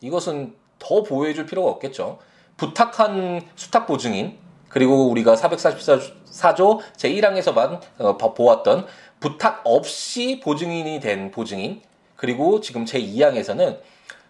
이것은 0.00 0.54
더 0.78 1.02
보호해줄 1.02 1.46
필요가 1.46 1.70
없겠죠. 1.70 2.18
부탁한 2.62 3.42
수탁 3.56 3.88
보증인 3.88 4.38
그리고 4.68 5.08
우리가 5.10 5.34
444조 5.34 6.80
제1항에서만 6.96 7.80
어, 7.98 8.16
보았던 8.16 8.86
부탁 9.18 9.62
없이 9.64 10.40
보증인이 10.40 11.00
된 11.00 11.32
보증인 11.32 11.82
그리고 12.14 12.60
지금 12.60 12.84
제2항에서는 12.84 13.80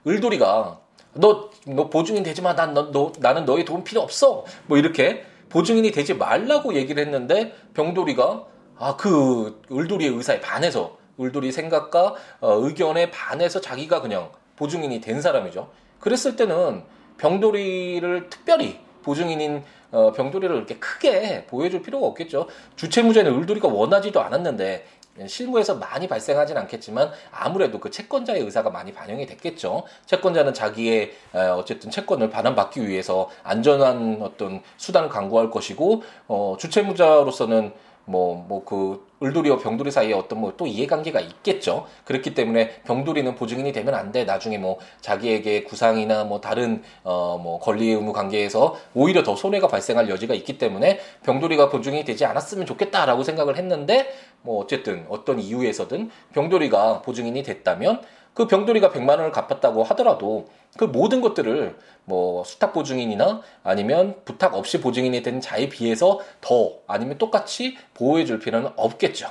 을돌이가 0.07 0.81
너, 1.15 1.51
너 1.67 1.91
보증인 1.91 2.23
되지 2.23 2.41
마. 2.41 2.55
난, 2.55 2.73
너, 2.73 2.91
너, 2.91 3.13
나는 3.19 3.45
너의 3.45 3.67
도움 3.67 3.85
필요 3.85 4.01
없어. 4.01 4.47
뭐 4.67 4.79
이렇게 4.79 5.27
보증인이 5.51 5.91
되지 5.91 6.15
말라고 6.15 6.73
얘기를 6.75 7.05
했는데 7.05 7.55
병돌이가 7.75 8.45
아, 8.79 8.97
그 8.97 9.61
을돌이의 9.71 10.11
의사에 10.11 10.41
반해서 10.41 10.97
을돌이 11.21 11.53
생각과 11.53 12.15
어, 12.41 12.53
의견에 12.55 13.11
반해서 13.11 13.61
자기가 13.61 14.01
그냥 14.01 14.31
보증인이 14.57 15.03
된 15.03 15.21
사람이죠. 15.21 15.71
그랬을 16.01 16.35
때는 16.37 16.83
병돌이를 17.23 18.29
특별히 18.29 18.81
보증인인 19.03 19.63
어, 19.93 20.11
병돌이를 20.13 20.57
이렇게 20.57 20.77
크게 20.77 21.47
보여줄 21.47 21.83
필요가 21.83 22.07
없겠죠. 22.09 22.49
주체무죄는 22.77 23.33
을돌이가 23.39 23.69
원하지도 23.69 24.21
않았는데 24.21 24.87
실무에서 25.27 25.77
많이 25.77 26.09
발생하진 26.09 26.57
않겠지만 26.57 27.11
아무래도 27.31 27.79
그 27.79 27.91
채권자의 27.91 28.41
의사가 28.41 28.71
많이 28.71 28.93
반영이 28.93 29.27
됐겠죠. 29.27 29.85
채권자는 30.07 30.55
자기의 30.55 31.13
어쨌든 31.57 31.91
채권을 31.91 32.31
반환받기 32.31 32.89
위해서 32.89 33.29
안전한 33.43 34.19
어떤 34.23 34.63
수단을 34.79 35.09
강구할 35.09 35.51
것이고 35.51 36.03
어, 36.29 36.57
주체무자로서는 36.59 37.73
뭐, 38.13 38.45
뭐, 38.49 38.65
그, 38.65 39.05
을돌이와 39.23 39.59
병돌이 39.59 39.91
사이에 39.91 40.13
어떤 40.13 40.41
뭐 40.41 40.53
또 40.57 40.67
이해관계가 40.67 41.21
있겠죠. 41.21 41.87
그렇기 42.05 42.35
때문에 42.35 42.83
병돌이는 42.85 43.35
보증인이 43.37 43.73
되면 43.73 43.95
안 43.95 44.13
돼. 44.13 44.25
나중에 44.25 44.59
뭐 44.59 44.79
자기에게 45.01 45.65
구상이나 45.65 46.25
뭐 46.25 46.41
다른, 46.41 46.83
어, 47.05 47.39
뭐 47.43 47.59
권리 47.59 47.91
의무 47.91 48.13
관계에서 48.13 48.77
오히려 48.95 49.23
더 49.23 49.35
손해가 49.35 49.67
발생할 49.67 50.09
여지가 50.09 50.35
있기 50.35 50.59
때문에 50.59 51.01
병돌이가 51.25 51.71
보증인이 51.71 52.05
되지 52.05 52.25
않았으면 52.25 52.67
좋겠다라고 52.67 53.23
생각을 53.25 53.57
했는데 53.57 54.13
뭐 54.43 54.63
어쨌든 54.63 55.07
어떤 55.09 55.39
이유에서든 55.39 56.11
병돌이가 56.35 57.03
보증인이 57.03 57.43
됐다면 57.43 58.03
그 58.35 58.47
병돌이가 58.47 58.91
100만 58.91 59.11
원을 59.11 59.31
갚았다고 59.31 59.83
하더라도 59.85 60.49
그 60.79 60.85
모든 60.85 61.21
것들을 61.21 61.77
뭐 62.05 62.45
수탁 62.45 62.73
보증인이나 62.73 63.43
아니면 63.63 64.17
부탁 64.25 64.55
없이 64.55 64.81
보증인이 64.81 65.23
된 65.23 65.41
자에 65.41 65.69
비해서 65.69 66.21
더 66.41 66.79
아니면 66.87 67.19
똑같이 67.19 67.77
보호해 67.95 68.25
줄 68.25 68.39
필요는 68.39 68.71
없겠죠. 68.77 69.29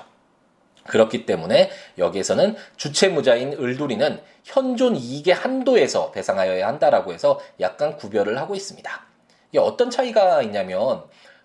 그렇기 0.88 1.26
때문에 1.26 1.70
여기에서는 1.98 2.56
주체무자인 2.76 3.54
을돌이는 3.54 4.22
현존 4.44 4.96
이익의 4.96 5.34
한도에서 5.34 6.12
배상하여야 6.12 6.68
한다라고 6.68 7.14
해서 7.14 7.40
약간 7.60 7.98
구별을 7.98 8.38
하고 8.40 8.56
있습니다. 8.56 9.06
이게 9.50 9.60
어떤 9.60 9.90
차이가 9.90 10.42
있냐면 10.42 11.04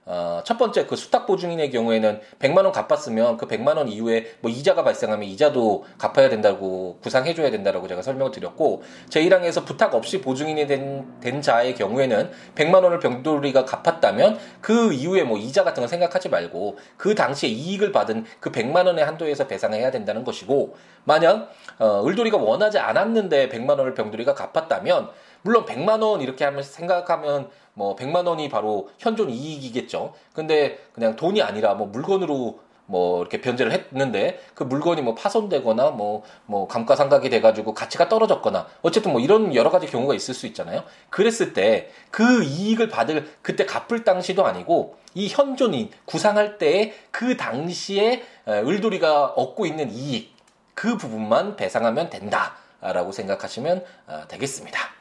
어, 0.08 0.40
첫 0.44 0.56
번째 0.56 0.86
그 0.86 0.94
수탁 0.94 1.26
보증인의 1.26 1.72
경우에는 1.72 2.20
100만 2.38 2.58
원 2.58 2.70
갚았으면 2.70 3.36
그 3.38 3.48
100만 3.48 3.76
원 3.76 3.88
이후에 3.88 4.34
뭐 4.40 4.48
이자가 4.48 4.84
발생하면 4.84 5.28
이자도 5.28 5.84
갚아야 5.98 6.28
된다고 6.28 6.98
구상해 7.02 7.34
줘야 7.34 7.50
된다라고 7.50 7.88
제가 7.88 8.02
설명을 8.02 8.30
드렸고 8.30 8.84
제1항에서 9.10 9.64
부탁 9.64 9.96
없이 9.96 10.20
보증인이 10.20 10.64
된, 10.68 11.20
된 11.20 11.42
자의 11.42 11.74
경우에는 11.74 12.30
100만 12.54 12.84
원을 12.84 13.00
병돌이가 13.00 13.64
갚았다면 13.64 14.38
그 14.60 14.92
이후에 14.92 15.24
뭐 15.24 15.38
이자 15.38 15.64
같은 15.64 15.80
거 15.80 15.88
생각하지 15.88 16.28
말고 16.28 16.78
그 16.96 17.16
당시에 17.16 17.50
이익을 17.50 17.90
받은 17.90 18.26
그 18.38 18.52
100만 18.52 18.86
원의 18.86 19.04
한도에서 19.04 19.48
배상해야 19.48 19.90
된다는 19.90 20.22
것이고 20.22 20.76
만약 21.02 21.50
어, 21.80 22.06
을돌이가 22.06 22.36
원하지 22.36 22.78
않았는데 22.78 23.48
100만 23.48 23.70
원을 23.70 23.94
병돌이가 23.94 24.34
갚았다면 24.34 25.10
물론 25.42 25.64
100만 25.64 26.02
원 26.02 26.20
이렇게 26.20 26.44
하면 26.44 26.62
생각하면 26.62 27.48
뭐 27.74 27.94
100만 27.96 28.26
원이 28.26 28.48
바로 28.48 28.88
현존 28.98 29.30
이익이겠죠. 29.30 30.14
근데 30.32 30.78
그냥 30.92 31.16
돈이 31.16 31.42
아니라 31.42 31.74
뭐 31.74 31.86
물건으로 31.86 32.60
뭐 32.88 33.20
이렇게 33.20 33.40
변제를 33.40 33.72
했는데 33.72 34.40
그 34.54 34.62
물건이 34.62 35.02
뭐 35.02 35.16
파손되거나 35.16 35.90
뭐뭐 35.90 36.22
뭐 36.46 36.68
감가상각이 36.68 37.28
돼가지고 37.30 37.74
가치가 37.74 38.08
떨어졌거나 38.08 38.68
어쨌든 38.82 39.10
뭐 39.10 39.20
이런 39.20 39.56
여러 39.56 39.70
가지 39.70 39.88
경우가 39.88 40.14
있을 40.14 40.34
수 40.34 40.46
있잖아요. 40.46 40.84
그랬을 41.10 41.52
때 41.52 41.90
그 42.10 42.44
이익을 42.44 42.88
받을 42.88 43.30
그때 43.42 43.66
갚을 43.66 44.04
당시도 44.04 44.46
아니고 44.46 44.96
이 45.14 45.28
현존이 45.28 45.90
구상할 46.06 46.56
때그 46.56 47.36
당시에 47.36 48.22
을돌이가 48.48 49.26
얻고 49.36 49.66
있는 49.66 49.90
이익 49.90 50.34
그 50.74 50.96
부분만 50.96 51.56
배상하면 51.56 52.08
된다라고 52.08 53.12
생각하시면 53.12 53.84
아, 54.06 54.26
되겠습니다. 54.28 54.95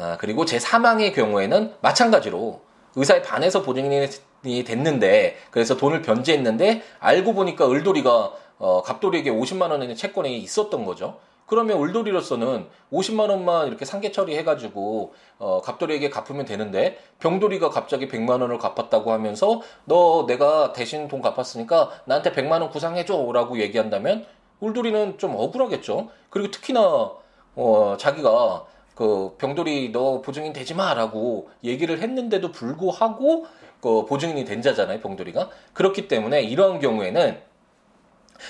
아, 0.00 0.16
그리고 0.18 0.44
제 0.44 0.58
사망의 0.58 1.12
경우에는 1.12 1.74
마찬가지로 1.80 2.60
의사에 2.94 3.22
반해서 3.22 3.62
보증인이 3.62 4.64
됐는데 4.64 5.36
그래서 5.50 5.76
돈을 5.76 6.02
변제했는데 6.02 6.82
알고 7.00 7.34
보니까 7.34 7.68
을돌이가 7.68 8.32
어, 8.58 8.82
갑돌이에게 8.82 9.30
50만 9.30 9.70
원의 9.70 9.96
채권이 9.96 10.38
있었던 10.38 10.84
거죠. 10.84 11.18
그러면 11.46 11.82
을돌이로서는 11.82 12.66
50만 12.92 13.30
원만 13.30 13.68
이렇게 13.68 13.84
상계 13.84 14.12
처리해가지고 14.12 15.14
어, 15.38 15.60
갑돌이에게 15.62 16.10
갚으면 16.10 16.44
되는데 16.44 16.98
병돌이가 17.20 17.70
갑자기 17.70 18.06
100만 18.06 18.42
원을 18.42 18.58
갚았다고 18.58 19.12
하면서 19.12 19.62
너 19.84 20.26
내가 20.26 20.72
대신 20.72 21.08
돈 21.08 21.22
갚았으니까 21.22 21.90
나한테 22.04 22.32
100만 22.32 22.60
원 22.60 22.70
구상해줘라고 22.70 23.60
얘기한다면 23.60 24.26
을돌이는 24.62 25.18
좀 25.18 25.34
억울하겠죠. 25.36 26.08
그리고 26.30 26.50
특히나 26.50 27.12
어, 27.54 27.96
자기가 27.98 28.66
그 28.98 29.36
병돌이 29.38 29.92
너 29.92 30.20
보증인 30.20 30.52
되지 30.52 30.74
마라고 30.74 31.48
얘기를 31.62 32.00
했는데도 32.00 32.50
불구하고 32.50 33.46
그 33.80 34.04
보증인이 34.06 34.44
된 34.44 34.60
자잖아요 34.60 34.98
병돌이가. 34.98 35.50
그렇기 35.72 36.08
때문에 36.08 36.42
이러한 36.42 36.80
경우에는 36.80 37.38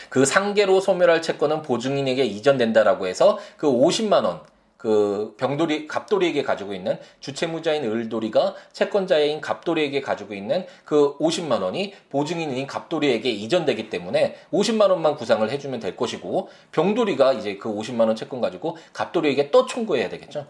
그 0.08 0.24
상계로 0.24 0.80
소멸할 0.80 1.20
채권은 1.20 1.60
보증인에게 1.60 2.24
이전된다라고 2.24 3.06
해서 3.06 3.38
그 3.58 3.66
50만 3.66 4.24
원 4.24 4.40
그 4.78 5.34
병돌이 5.38 5.88
갑돌이에게 5.88 6.44
가지고 6.44 6.72
있는 6.72 6.98
주체무자인 7.18 7.84
을돌이가 7.84 8.54
채권자인 8.72 9.40
갑돌이에게 9.40 10.00
가지고 10.00 10.34
있는 10.34 10.66
그 10.84 11.18
50만 11.18 11.62
원이 11.62 11.94
보증인인 12.10 12.64
갑돌이에게 12.68 13.28
이전되기 13.28 13.90
때문에 13.90 14.36
50만 14.52 14.88
원만 14.88 15.16
구상을 15.16 15.50
해주면 15.50 15.80
될 15.80 15.96
것이고 15.96 16.48
병돌이가 16.70 17.32
이제 17.32 17.56
그 17.56 17.68
50만 17.68 18.06
원 18.06 18.14
채권 18.14 18.40
가지고 18.40 18.76
갑돌이에게 18.92 19.50
또 19.50 19.66
청구해야 19.66 20.08
되겠죠. 20.10 20.46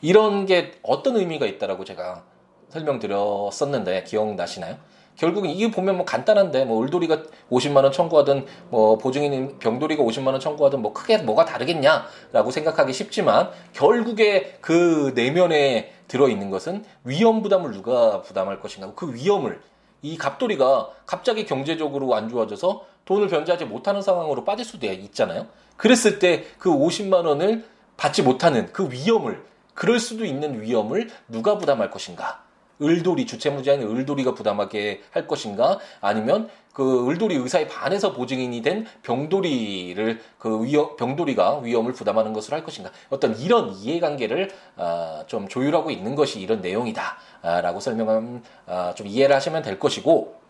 이런 0.00 0.46
게 0.46 0.72
어떤 0.82 1.16
의미가 1.16 1.44
있다라고 1.44 1.84
제가 1.84 2.24
설명드렸었는데 2.70 4.04
기억나시나요? 4.04 4.78
결국은 5.16 5.50
이게 5.50 5.70
보면 5.70 5.96
뭐 5.96 6.04
간단한데 6.04 6.64
뭐 6.64 6.82
을돌이가 6.82 7.22
50만 7.50 7.82
원 7.82 7.92
청구하든 7.92 8.46
뭐 8.70 8.98
보증인 8.98 9.58
병돌이가 9.58 10.02
50만 10.02 10.28
원 10.28 10.40
청구하든 10.40 10.80
뭐 10.80 10.92
크게 10.92 11.18
뭐가 11.18 11.44
다르겠냐라고 11.44 12.50
생각하기 12.50 12.92
쉽지만 12.92 13.50
결국에 13.72 14.58
그 14.60 15.12
내면에 15.14 15.92
들어 16.08 16.28
있는 16.28 16.50
것은 16.50 16.84
위험 17.04 17.42
부담을 17.42 17.72
누가 17.72 18.22
부담할 18.22 18.60
것인가 18.60 18.92
그 18.94 19.12
위험을 19.14 19.60
이 20.02 20.16
갑돌이가 20.16 20.90
갑자기 21.06 21.46
경제적으로 21.46 22.14
안 22.14 22.28
좋아져서 22.28 22.84
돈을 23.06 23.28
변제하지 23.28 23.64
못하는 23.64 24.02
상황으로 24.02 24.44
빠질 24.44 24.64
수도 24.64 24.86
있잖아요. 24.86 25.46
그랬을 25.76 26.18
때 26.18 26.44
그 26.58 26.70
50만 26.70 27.26
원을 27.26 27.64
받지 27.96 28.22
못하는 28.22 28.72
그 28.72 28.90
위험을 28.90 29.44
그럴 29.74 29.98
수도 29.98 30.24
있는 30.24 30.62
위험을 30.62 31.10
누가 31.28 31.58
부담할 31.58 31.90
것인가? 31.90 32.45
을돌이 32.80 33.26
주체무자인 33.26 33.82
을돌이가 33.82 34.34
부담하게 34.34 35.02
할 35.10 35.26
것인가? 35.26 35.78
아니면 36.00 36.48
그 36.72 37.08
을돌이 37.08 37.36
의사에 37.36 37.66
반해서 37.68 38.12
보증인이 38.12 38.60
된 38.60 38.86
병돌이를 39.02 40.20
그 40.38 40.62
위험 40.62 40.94
병돌이가 40.96 41.60
위험을 41.60 41.92
부담하는 41.92 42.32
것으로 42.34 42.56
할 42.56 42.64
것인가? 42.64 42.90
어떤 43.08 43.34
이런 43.38 43.72
이해관계를 43.72 44.50
아, 44.76 45.24
좀 45.26 45.48
조율하고 45.48 45.90
있는 45.90 46.14
것이 46.14 46.40
이런 46.40 46.60
내용이다라고 46.60 47.80
설명하면 47.80 48.42
아, 48.66 48.92
좀 48.94 49.06
이해를 49.06 49.34
하시면 49.34 49.62
될 49.62 49.78
것이고 49.78 50.46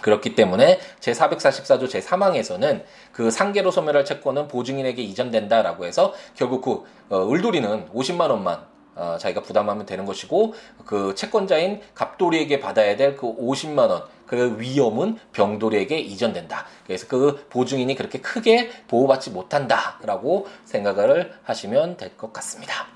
그렇기 0.00 0.34
때문에 0.34 0.78
제444조 1.00 1.84
제3항에서는 1.84 2.82
그 3.12 3.30
상계로 3.30 3.70
소멸할 3.70 4.04
채권은 4.04 4.48
보증인에게 4.48 5.02
이전된다라고 5.02 5.86
해서 5.86 6.12
결국 6.34 6.60
그 6.60 6.84
어, 7.08 7.32
을돌이는 7.32 7.90
50만 7.94 8.30
원만 8.30 8.75
어, 8.96 9.16
자기가 9.20 9.42
부담하면 9.42 9.86
되는 9.86 10.04
것이고 10.04 10.54
그 10.84 11.14
채권자인 11.14 11.80
갑돌이에게 11.94 12.58
받아야 12.60 12.96
될 12.96 13.16
그 13.16 13.26
50만 13.36 13.88
원 13.90 14.16
그 14.26 14.58
위험은 14.58 15.18
병돌이에게 15.32 15.98
이전된다. 15.98 16.66
그래서 16.84 17.06
그 17.06 17.46
보증인이 17.48 17.94
그렇게 17.94 18.20
크게 18.20 18.70
보호받지 18.88 19.30
못한다라고 19.30 20.48
생각을 20.64 21.32
하시면 21.44 21.96
될 21.96 22.16
것 22.16 22.32
같습니다. 22.32 22.86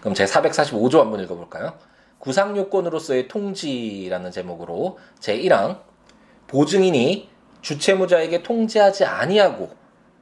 그럼 0.00 0.14
제 0.14 0.24
445조 0.24 0.98
한번 0.98 1.20
읽어볼까요? 1.20 1.74
구상요건으로서의 2.18 3.28
통지라는 3.28 4.30
제목으로 4.30 4.98
제1항 5.20 5.80
보증인이 6.48 7.28
주채무자에게 7.62 8.42
통지하지 8.42 9.04
아니하고 9.04 9.70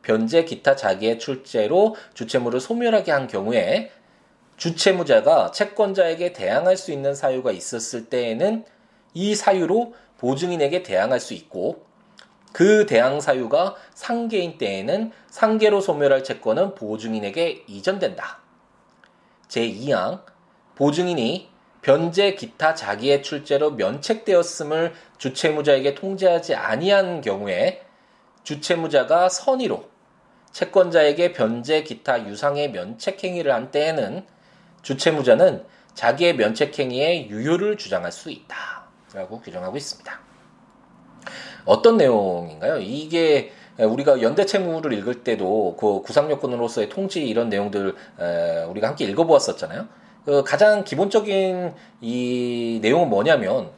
변제 0.02 0.44
기타 0.44 0.76
자기의 0.76 1.18
출제로 1.18 1.96
주채무를 2.14 2.60
소멸하게 2.60 3.12
한 3.12 3.26
경우에 3.26 3.90
주채무자가 4.56 5.50
채권자에게 5.50 6.32
대항할 6.32 6.76
수 6.76 6.92
있는 6.92 7.14
사유가 7.14 7.52
있었을 7.52 8.06
때에는 8.06 8.64
이 9.14 9.34
사유로 9.34 9.94
보증인에게 10.18 10.82
대항할 10.82 11.20
수 11.20 11.34
있고 11.34 11.84
그 12.52 12.86
대항 12.86 13.20
사유가 13.20 13.76
상계인 13.92 14.56
때에는 14.56 15.12
상계로 15.28 15.80
소멸할 15.82 16.24
채권은 16.24 16.74
보증인에게 16.74 17.64
이전된다. 17.66 18.38
제2항 19.48 20.22
보증인이 20.74 21.50
변제 21.82 22.34
기타 22.34 22.74
자기의 22.74 23.22
출제로 23.22 23.72
면책되었음을 23.72 24.94
주채무자에게 25.18 25.94
통지하지 25.94 26.54
아니한 26.54 27.20
경우에 27.20 27.82
주채무자가 28.42 29.28
선의로 29.28 29.84
채권자에게 30.50 31.32
변제 31.32 31.82
기타 31.82 32.26
유상의 32.26 32.72
면책 32.72 33.22
행위를 33.22 33.52
한 33.52 33.70
때에는 33.70 34.24
주채무자는 34.86 35.64
자기의 35.94 36.36
면책행위의 36.36 37.28
유효를 37.28 37.76
주장할 37.76 38.12
수 38.12 38.30
있다. 38.30 38.86
라고 39.12 39.40
규정하고 39.40 39.76
있습니다. 39.76 40.20
어떤 41.64 41.96
내용인가요? 41.96 42.78
이게 42.78 43.50
우리가 43.78 44.22
연대 44.22 44.46
채무를 44.46 44.92
읽을 44.92 45.24
때도 45.24 45.76
그 45.76 46.02
구상요건으로서의 46.02 46.88
통지 46.88 47.26
이런 47.26 47.48
내용들 47.48 47.96
우리가 48.68 48.88
함께 48.88 49.06
읽어보았었잖아요. 49.06 49.88
그 50.24 50.44
가장 50.44 50.84
기본적인 50.84 51.74
이 52.00 52.78
내용은 52.80 53.08
뭐냐면 53.08 53.70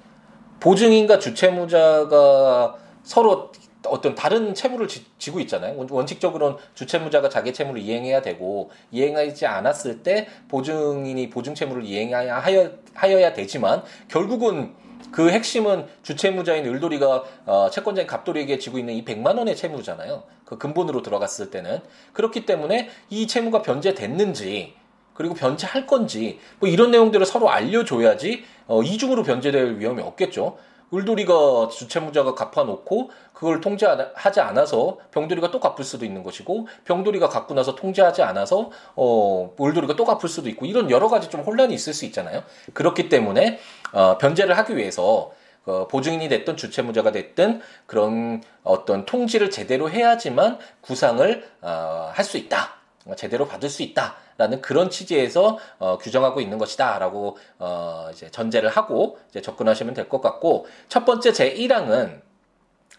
보증인과 0.60 1.20
주채무자가 1.20 2.76
서로 3.02 3.50
어떤 3.88 4.14
다른 4.14 4.54
채무를 4.54 4.88
지, 4.88 5.30
고 5.30 5.40
있잖아요. 5.40 5.86
원칙적으로는 5.90 6.56
주채무자가 6.74 7.28
자기 7.28 7.52
채무를 7.52 7.80
이행해야 7.80 8.22
되고 8.22 8.70
이행하지 8.90 9.46
않았을 9.46 10.02
때 10.02 10.28
보증인이 10.48 11.28
보증 11.30 11.54
채무를 11.54 11.84
이행하여 11.84 12.72
하여야 12.94 13.32
되지만 13.32 13.82
결국은 14.08 14.74
그 15.10 15.30
핵심은 15.30 15.86
주채무자인 16.02 16.66
을돌이가 16.66 17.24
어, 17.46 17.70
채권자인 17.70 18.06
갑돌이에게 18.06 18.58
지고 18.58 18.78
있는 18.78 18.94
이 18.94 19.04
100만 19.04 19.38
원의 19.38 19.56
채무잖아요. 19.56 20.24
그 20.44 20.58
근본으로 20.58 21.02
들어갔을 21.02 21.50
때는 21.50 21.80
그렇기 22.12 22.46
때문에 22.46 22.90
이 23.10 23.26
채무가 23.26 23.62
변제됐는지 23.62 24.74
그리고 25.14 25.34
변제할 25.34 25.86
건지 25.86 26.38
뭐 26.60 26.68
이런 26.68 26.90
내용들을 26.90 27.26
서로 27.26 27.50
알려줘야지 27.50 28.44
어, 28.66 28.82
이중으로 28.82 29.24
변제될 29.24 29.78
위험이 29.78 30.02
없겠죠. 30.02 30.58
을돌이가 30.92 31.68
주채무자가 31.68 32.34
갚아놓고 32.34 33.10
그걸 33.32 33.60
통제하지 33.60 34.40
않아서 34.40 34.98
병돌이가 35.10 35.50
또 35.50 35.60
갚을 35.60 35.84
수도 35.84 36.04
있는 36.04 36.22
것이고 36.22 36.66
병돌이가 36.84 37.28
갚고 37.28 37.54
나서 37.54 37.74
통제하지 37.74 38.22
않아서 38.22 38.70
어 38.96 39.54
을돌이가 39.60 39.96
또 39.96 40.04
갚을 40.04 40.28
수도 40.28 40.48
있고 40.48 40.66
이런 40.66 40.90
여러 40.90 41.08
가지 41.08 41.28
좀 41.30 41.42
혼란이 41.42 41.74
있을 41.74 41.92
수 41.94 42.04
있잖아요. 42.06 42.42
그렇기 42.72 43.08
때문에 43.08 43.58
어, 43.92 44.18
변제를 44.18 44.56
하기 44.58 44.76
위해서 44.76 45.32
어, 45.66 45.86
보증인이 45.86 46.28
됐든 46.28 46.56
주채무자가 46.56 47.12
됐든 47.12 47.60
그런 47.86 48.42
어떤 48.64 49.04
통지를 49.04 49.50
제대로 49.50 49.90
해야지만 49.90 50.58
구상을 50.80 51.48
어, 51.62 52.10
할 52.12 52.24
수 52.24 52.38
있다. 52.38 52.78
제대로 53.16 53.46
받을 53.46 53.70
수 53.70 53.82
있다 53.82 54.16
라는 54.38 54.62
그런 54.62 54.88
취지에서 54.88 55.58
어, 55.78 55.98
규정하고 55.98 56.40
있는 56.40 56.56
것이다 56.58 56.98
라고 56.98 57.36
어, 57.58 58.08
이제 58.12 58.30
전제를 58.30 58.70
하고 58.70 59.18
이제 59.28 59.42
접근하시면 59.42 59.94
될 59.94 60.08
것 60.08 60.22
같고 60.22 60.66
첫 60.88 61.04
번째 61.04 61.32
제 61.32 61.52
1항은 61.52 62.22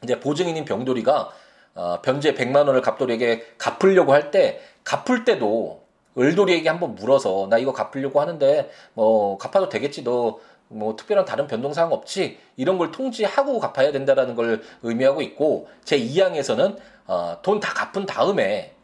이제 0.03 0.19
보증인인 0.19 0.65
병돌이가 0.65 1.31
어, 1.75 2.01
변제 2.01 2.33
100만 2.35 2.67
원을 2.67 2.81
갑돌이에게 2.81 3.45
갚으려고 3.57 4.13
할 4.13 4.29
때 4.31 4.61
갚을 4.83 5.25
때도 5.25 5.81
을돌이에게 6.17 6.67
한번 6.69 6.95
물어서 6.95 7.47
나 7.49 7.57
이거 7.57 7.71
갚으려고 7.73 8.19
하는데 8.21 8.69
뭐 8.93 9.37
갚아도 9.39 9.69
되겠지 9.69 10.03
너 10.03 10.39
뭐 10.71 10.95
특별한 10.95 11.25
다른 11.25 11.47
변동 11.47 11.73
사항 11.73 11.91
없지? 11.91 12.37
이런 12.55 12.77
걸 12.77 12.91
통지하고 12.91 13.59
갚아야 13.59 13.91
된다라는 13.91 14.35
걸 14.35 14.61
의미하고 14.83 15.23
있고 15.23 15.67
제 15.83 15.97
2항에서는 15.99 16.77
어, 17.07 17.39
돈 17.41 17.59
다 17.59 17.73
갚은 17.73 18.05
다음에 18.05 18.75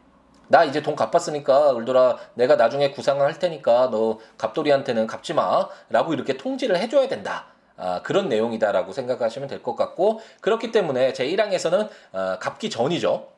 나 0.48 0.64
이제 0.64 0.82
돈 0.82 0.94
갚았으니까 0.96 1.76
을돌아 1.76 2.18
내가 2.34 2.56
나중에 2.56 2.90
구상을 2.90 3.24
할 3.24 3.38
테니까 3.38 3.90
너 3.90 4.18
갑돌이한테는 4.38 5.06
갚지 5.06 5.34
마라고 5.34 6.14
이렇게 6.14 6.36
통지를 6.36 6.78
해줘야 6.78 7.08
된다. 7.08 7.46
아, 7.78 8.00
그런 8.02 8.28
내용이다라고 8.28 8.92
생각하시면 8.92 9.48
될 9.48 9.62
것 9.62 9.76
같고 9.76 10.20
그렇기 10.40 10.72
때문에 10.72 11.12
제 11.12 11.26
1항에서는 11.26 11.88
아, 12.12 12.38
갚기 12.40 12.70
전이죠. 12.70 13.28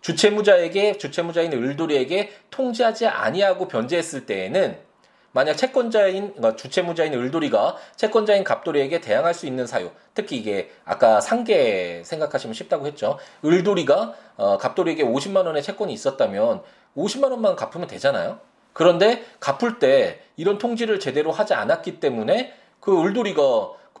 주채무자에게 0.00 0.98
주채무자인 0.98 1.52
을돌이에게 1.52 2.30
통지하지 2.50 3.06
아니하고 3.06 3.68
변제했을 3.68 4.26
때에는 4.26 4.76
만약 5.34 5.54
채권자인 5.56 6.34
그러니까 6.34 6.54
주채무자인 6.54 7.12
을돌이가 7.12 7.76
채권자인 7.96 8.44
갑돌이에게 8.44 9.00
대항할 9.00 9.34
수 9.34 9.46
있는 9.46 9.66
사유, 9.66 9.90
특히 10.14 10.36
이게 10.36 10.70
아까 10.84 11.20
상계 11.20 12.02
생각하시면 12.04 12.54
쉽다고 12.54 12.86
했죠. 12.86 13.18
을돌이가 13.44 14.14
어, 14.36 14.58
갑돌이에게 14.58 15.02
50만 15.02 15.44
원의 15.44 15.64
채권이 15.64 15.92
있었다면 15.92 16.62
50만 16.96 17.32
원만 17.32 17.56
갚으면 17.56 17.88
되잖아요. 17.88 18.38
그런데 18.72 19.24
갚을 19.40 19.80
때 19.80 20.20
이런 20.36 20.58
통지를 20.58 21.00
제대로 21.00 21.32
하지 21.32 21.52
않았기 21.52 21.98
때문에 21.98 22.54
그 22.78 23.02
을돌이가 23.02 23.42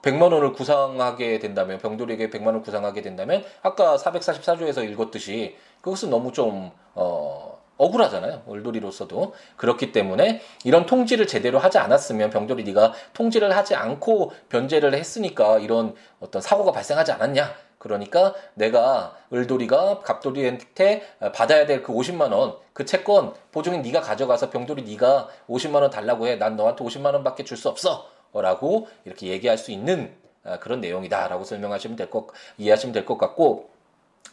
100만 0.02 0.32
원을 0.32 0.52
구상하게 0.52 1.40
된다면 1.40 1.78
병돌이에게 1.78 2.30
100만 2.30 2.46
원을 2.46 2.62
구상하게 2.62 3.02
된다면 3.02 3.42
아까 3.62 3.96
444조에서 3.96 4.88
읽었듯이 4.88 5.56
그것은 5.80 6.10
너무 6.10 6.30
좀 6.30 6.70
어, 6.94 7.53
억울하잖아요. 7.76 8.42
을돌이로서도. 8.48 9.34
그렇기 9.56 9.92
때문에 9.92 10.40
이런 10.64 10.86
통지를 10.86 11.26
제대로 11.26 11.58
하지 11.58 11.78
않았으면 11.78 12.30
병돌이 12.30 12.64
네가 12.64 12.92
통지를 13.12 13.56
하지 13.56 13.74
않고 13.74 14.32
변제를 14.48 14.94
했으니까 14.94 15.58
이런 15.58 15.94
어떤 16.20 16.40
사고가 16.40 16.72
발생하지 16.72 17.12
않았냐. 17.12 17.52
그러니까 17.78 18.34
내가 18.54 19.14
을돌이가 19.32 20.00
갑돌이한테 20.00 21.02
받아야 21.34 21.66
될 21.66 21.82
그 21.82 21.92
50만 21.92 22.32
원, 22.32 22.56
그 22.72 22.86
채권 22.86 23.34
보증인 23.52 23.82
네가 23.82 24.00
가져가서 24.00 24.48
병돌이 24.50 24.82
네가 24.84 25.28
50만 25.48 25.82
원 25.82 25.90
달라고 25.90 26.26
해. 26.26 26.36
난 26.36 26.56
너한테 26.56 26.82
50만 26.84 27.12
원밖에 27.12 27.44
줄 27.44 27.56
수 27.58 27.68
없어. 27.68 28.08
라고 28.32 28.88
이렇게 29.04 29.28
얘기할 29.28 29.56
수 29.58 29.70
있는 29.70 30.12
아, 30.44 30.58
그런 30.58 30.80
내용이다라고 30.80 31.44
설명하시면 31.44 31.96
될 31.96 32.10
것, 32.10 32.26
이해하시면 32.58 32.92
될 32.92 33.06
것 33.06 33.16
같고, 33.16 33.70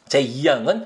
제 0.09 0.21
2항은 0.23 0.85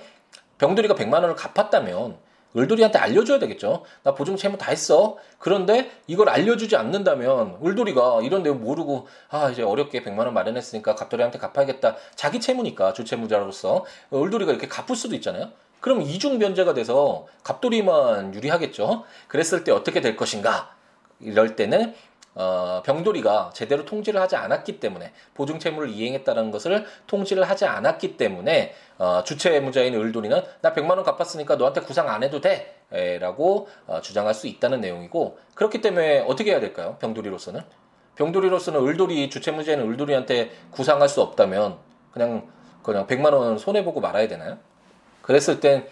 병돌이가 0.58 0.96
100만 0.96 1.14
원을 1.14 1.36
갚았다면 1.36 2.18
을돌이한테 2.56 3.00
알려줘야 3.00 3.40
되겠죠. 3.40 3.84
나 4.04 4.14
보증 4.14 4.38
채무 4.38 4.58
다 4.58 4.72
했어. 4.72 5.18
그런데 5.40 5.92
이걸 6.08 6.30
알려주지 6.30 6.76
않는다면 6.76 7.60
을돌이가 7.64 8.22
이런 8.24 8.44
내용 8.44 8.62
모르고 8.62 9.08
아 9.30 9.50
이제 9.50 9.62
어렵게 9.64 10.04
100만 10.04 10.20
원 10.20 10.34
마련했으니까 10.34 10.96
갑돌이한테 10.96 11.40
갚아야겠다. 11.40 11.96
자기 12.16 12.40
채무니까 12.40 12.94
주채무자로서 12.94 13.86
을돌이가 14.14 14.52
이렇게 14.52 14.68
갚을 14.68 14.96
수도 14.96 15.16
있잖아요. 15.16 15.50
그럼 15.82 16.02
이중 16.02 16.40
변제가 16.40 16.74
돼서 16.74 17.28
갑돌이만 17.44 18.34
유리하겠죠. 18.34 19.04
그랬을 19.28 19.64
때 19.64 19.72
어떻게 19.72 20.02
될 20.02 20.16
것인가? 20.16 20.74
이럴 21.20 21.56
때는 21.56 21.94
어, 22.36 22.84
병돌이가 22.86 23.52
제대로 23.54 23.86
통지를 23.86 24.22
하지 24.22 24.36
않았기 24.36 24.80
때문에 24.80 25.14
보증 25.34 25.58
채무를 25.58 25.90
이행했다는 25.90 26.52
것을 26.52 26.86
통지를 27.08 27.50
하지 27.50 27.66
않았기 27.66 28.18
때문에 28.18 28.76
어, 28.98 29.24
주채무자인 29.24 29.96
을돌이는 29.96 30.42
나 30.62 30.74
100만 30.74 30.92
원 30.92 31.04
갚았으니까 31.04 31.56
너한테 31.56 31.82
구상 31.82 32.10
안 32.10 32.24
해도 32.24 32.40
돼. 32.42 32.74
라고 33.20 33.68
어, 33.88 34.00
주장할 34.00 34.34
수 34.34 34.48
있다는 34.48 34.80
내용이고 34.80 35.38
그렇기 35.56 35.82
때문에 35.82 36.20
어떻게 36.22 36.52
해야 36.52 36.60
될까요? 36.62 36.98
병돌이로서는 37.00 37.62
병돌이로서는 38.16 38.88
을돌이 38.88 39.30
주채무자인 39.30 39.82
을돌이한테 39.82 40.52
구상할 40.72 41.10
수 41.10 41.22
없다면 41.22 41.78
그냥 42.12 42.48
그냥 42.84 43.08
100만 43.08 43.34
원 43.34 43.58
손해 43.58 43.84
보고 43.84 44.00
말아야 44.00 44.28
되나요? 44.28 44.60
그랬을 45.24 45.60
땐 45.60 45.88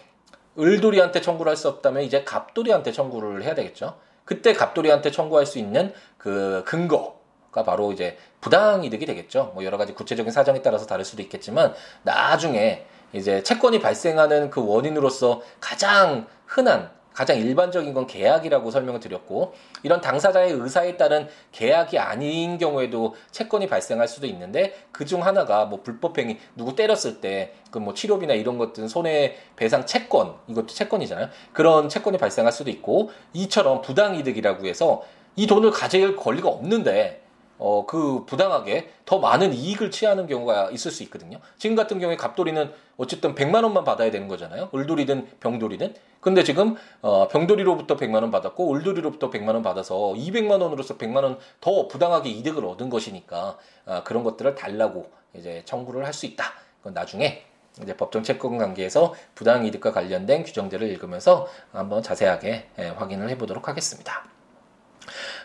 을돌이한테 0.58 1.20
청구를 1.20 1.50
할 1.50 1.58
수 1.58 1.68
없다면 1.68 2.04
이제 2.04 2.24
갑돌이한테 2.24 2.92
청구를 2.92 3.44
해야 3.44 3.56
되겠죠. 3.56 3.98
그때 4.26 4.54
갑돌이한테 4.54 5.12
청구할 5.12 5.46
수 5.46 5.60
있는 5.60 5.94
그 6.18 6.64
근거가 6.66 7.64
바로 7.66 7.92
이제 7.92 8.18
부당이득이 8.42 9.06
되겠죠. 9.06 9.52
뭐 9.54 9.64
여러 9.64 9.78
가지 9.78 9.94
구체적인 9.94 10.32
사정에 10.32 10.62
따라서 10.62 10.86
다를 10.86 11.06
수도 11.06 11.22
있겠지만 11.22 11.74
나중에 12.04 12.86
이제 13.14 13.44
채권이 13.44 13.80
발생하는 13.80 14.50
그 14.50 14.66
원인으로서 14.66 15.42
가장 15.60 16.28
흔한 16.46 16.90
가장 17.14 17.38
일반적인 17.38 17.94
건 17.94 18.08
계약이라고 18.08 18.72
설명을 18.72 19.00
드렸고 19.00 19.54
이런 19.84 20.02
당사자의 20.02 20.52
의사에 20.54 20.98
따른 20.98 21.28
계약이 21.52 21.98
아닌 22.00 22.58
경우에도 22.58 23.16
채권이 23.32 23.68
발생할 23.68 24.08
수도 24.08 24.28
있는데 24.28 24.74
그 24.92 25.06
중 25.06 25.24
하나가 25.26 25.66
뭐 25.66 25.82
불법행위 25.84 26.38
누구 26.56 26.76
때렸을 26.76 27.22
때 27.22 27.54
그 27.72 27.80
뭐 27.80 27.94
치료비나 27.96 28.36
이런 28.36 28.58
것들은 28.60 28.88
손해배상 28.88 29.86
채권 29.88 30.36
이것도 30.48 30.68
채권이잖아요. 30.68 31.30
그런 31.54 31.90
채권이 31.90 32.18
발생할 32.20 32.52
수도 32.54 32.70
있고 32.70 33.10
이처럼 33.34 33.82
부당이득이라고 33.82 34.68
해서 34.68 35.04
이 35.36 35.48
돈을 35.48 35.72
가질 35.72 36.16
권리가 36.16 36.48
없는데 36.50 37.23
어, 37.66 37.86
그 37.86 38.26
부당하게 38.26 38.90
더 39.06 39.20
많은 39.20 39.54
이익을 39.54 39.90
취하는 39.90 40.28
경우가 40.28 40.72
있을 40.72 40.92
수 40.92 41.02
있거든요. 41.04 41.40
지금 41.58 41.78
같은 41.78 41.98
경우에 41.98 42.18
갑돌이는 42.18 42.74
어쨌든 42.98 43.36
100만 43.36 43.64
원만 43.64 43.86
받아야 43.86 44.12
되는 44.12 44.28
거잖아요. 44.28 44.70
을돌이든 44.76 45.40
병돌이든. 45.40 45.94
근데 46.20 46.44
지금 46.44 46.76
어, 47.02 47.30
병돌이로부터 47.30 47.96
100만 47.96 48.16
원 48.16 48.32
받았고 48.32 48.76
을돌이로부터 48.76 49.30
100만 49.30 49.54
원 49.54 49.62
받아서 49.64 49.96
200만 49.96 50.62
원으로서 50.62 50.98
100만 50.98 51.24
원 51.24 51.38
더 51.62 51.88
부당하게 51.88 52.30
이득을 52.32 52.66
얻은 52.66 52.90
것이니까 52.90 53.58
어, 53.86 54.02
그런 54.04 54.24
것들을 54.26 54.56
달라고 54.56 55.10
이제 55.34 55.62
청구를 55.66 56.06
할 56.06 56.14
수 56.14 56.26
있다. 56.26 56.44
그건 56.80 56.94
나중에 56.94 57.46
이제 57.82 57.96
법정 57.96 58.24
채권 58.24 58.58
관계에서 58.58 59.14
부당 59.36 59.66
이득과 59.66 59.94
관련된 59.94 60.44
규정들을 60.44 60.86
읽으면서 60.90 61.48
한번 61.72 62.04
자세하게 62.04 62.68
예, 62.80 62.88
확인을 62.90 63.30
해보도록 63.30 63.70
하겠습니다. 63.70 64.33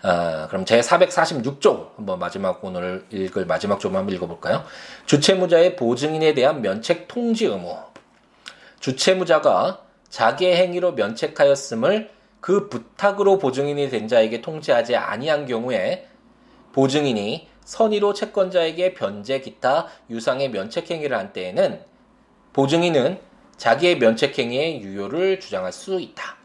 아, 0.03 0.47
그럼 0.49 0.65
제 0.65 0.81
446조 0.81 1.97
한번 1.97 2.19
마지막 2.19 2.65
오늘 2.65 3.07
읽을 3.11 3.47
마지막 3.47 3.81
조만 3.81 4.09
읽어볼까요? 4.09 4.65
주채무자의 5.07 5.77
보증인에 5.77 6.35
대한 6.35 6.63
면책 6.63 7.09
통지 7.09 7.47
의무. 7.47 7.77
주채무자가 8.81 9.83
자기의 10.09 10.57
행위로 10.57 10.93
면책하였음을 10.93 12.11
그 12.41 12.69
부탁으로 12.69 13.39
보증인이 13.39 13.91
된 13.91 14.09
자에게 14.09 14.41
통지하지 14.41 14.97
아니한 14.97 15.47
경우에 15.47 16.09
보증인이 16.73 17.49
선의로 17.65 18.15
채권자에게 18.15 18.95
변제 18.95 19.41
기타 19.41 19.89
유상의 20.09 20.51
면책 20.51 20.91
행위를 20.91 21.17
한 21.19 21.33
때에는 21.33 21.83
보증인은 22.53 23.19
자기의 23.57 23.99
면책 23.99 24.39
행위의 24.39 24.81
유효를 24.83 25.41
주장할 25.41 25.73
수 25.73 26.01
있다. 26.01 26.37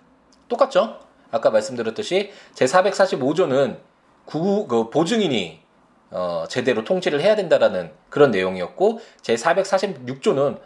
똑같죠? 0.49 0.99
아까 1.33 1.49
말씀드렸듯이 1.49 2.31
제 2.53 2.65
445조는 2.65 3.77
구, 4.25 4.67
그 4.67 4.89
보증인이 4.89 5.59
어, 6.11 6.45
제대로 6.47 6.83
통지를 6.83 7.21
해야 7.21 7.35
된다라는 7.35 7.91
그런 8.09 8.31
내용이었고 8.31 8.99
제 9.21 9.33
446조는 9.35 10.59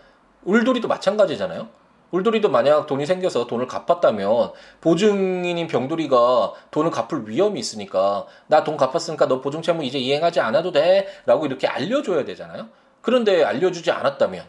울돌이도 0.43 0.87
마찬가지잖아요. 0.87 1.69
울돌이도 2.11 2.49
만약 2.49 2.85
돈이 2.85 3.05
생겨서 3.05 3.47
돈을 3.47 3.67
갚았다면 3.67 4.51
보증인인 4.81 5.67
병돌이가 5.67 6.53
돈을 6.71 6.91
갚을 6.91 7.27
위험이 7.29 7.59
있으니까 7.59 8.25
나 8.47 8.63
돈 8.63 8.77
갚았으니까 8.77 9.27
너 9.27 9.41
보증채무 9.41 9.83
이제 9.85 9.97
이행하지 9.97 10.39
않아도 10.41 10.71
돼라고 10.71 11.45
이렇게 11.45 11.67
알려줘야 11.67 12.25
되잖아요. 12.25 12.67
그런데 13.01 13.43
알려주지 13.43 13.91
않았다면 13.91 14.45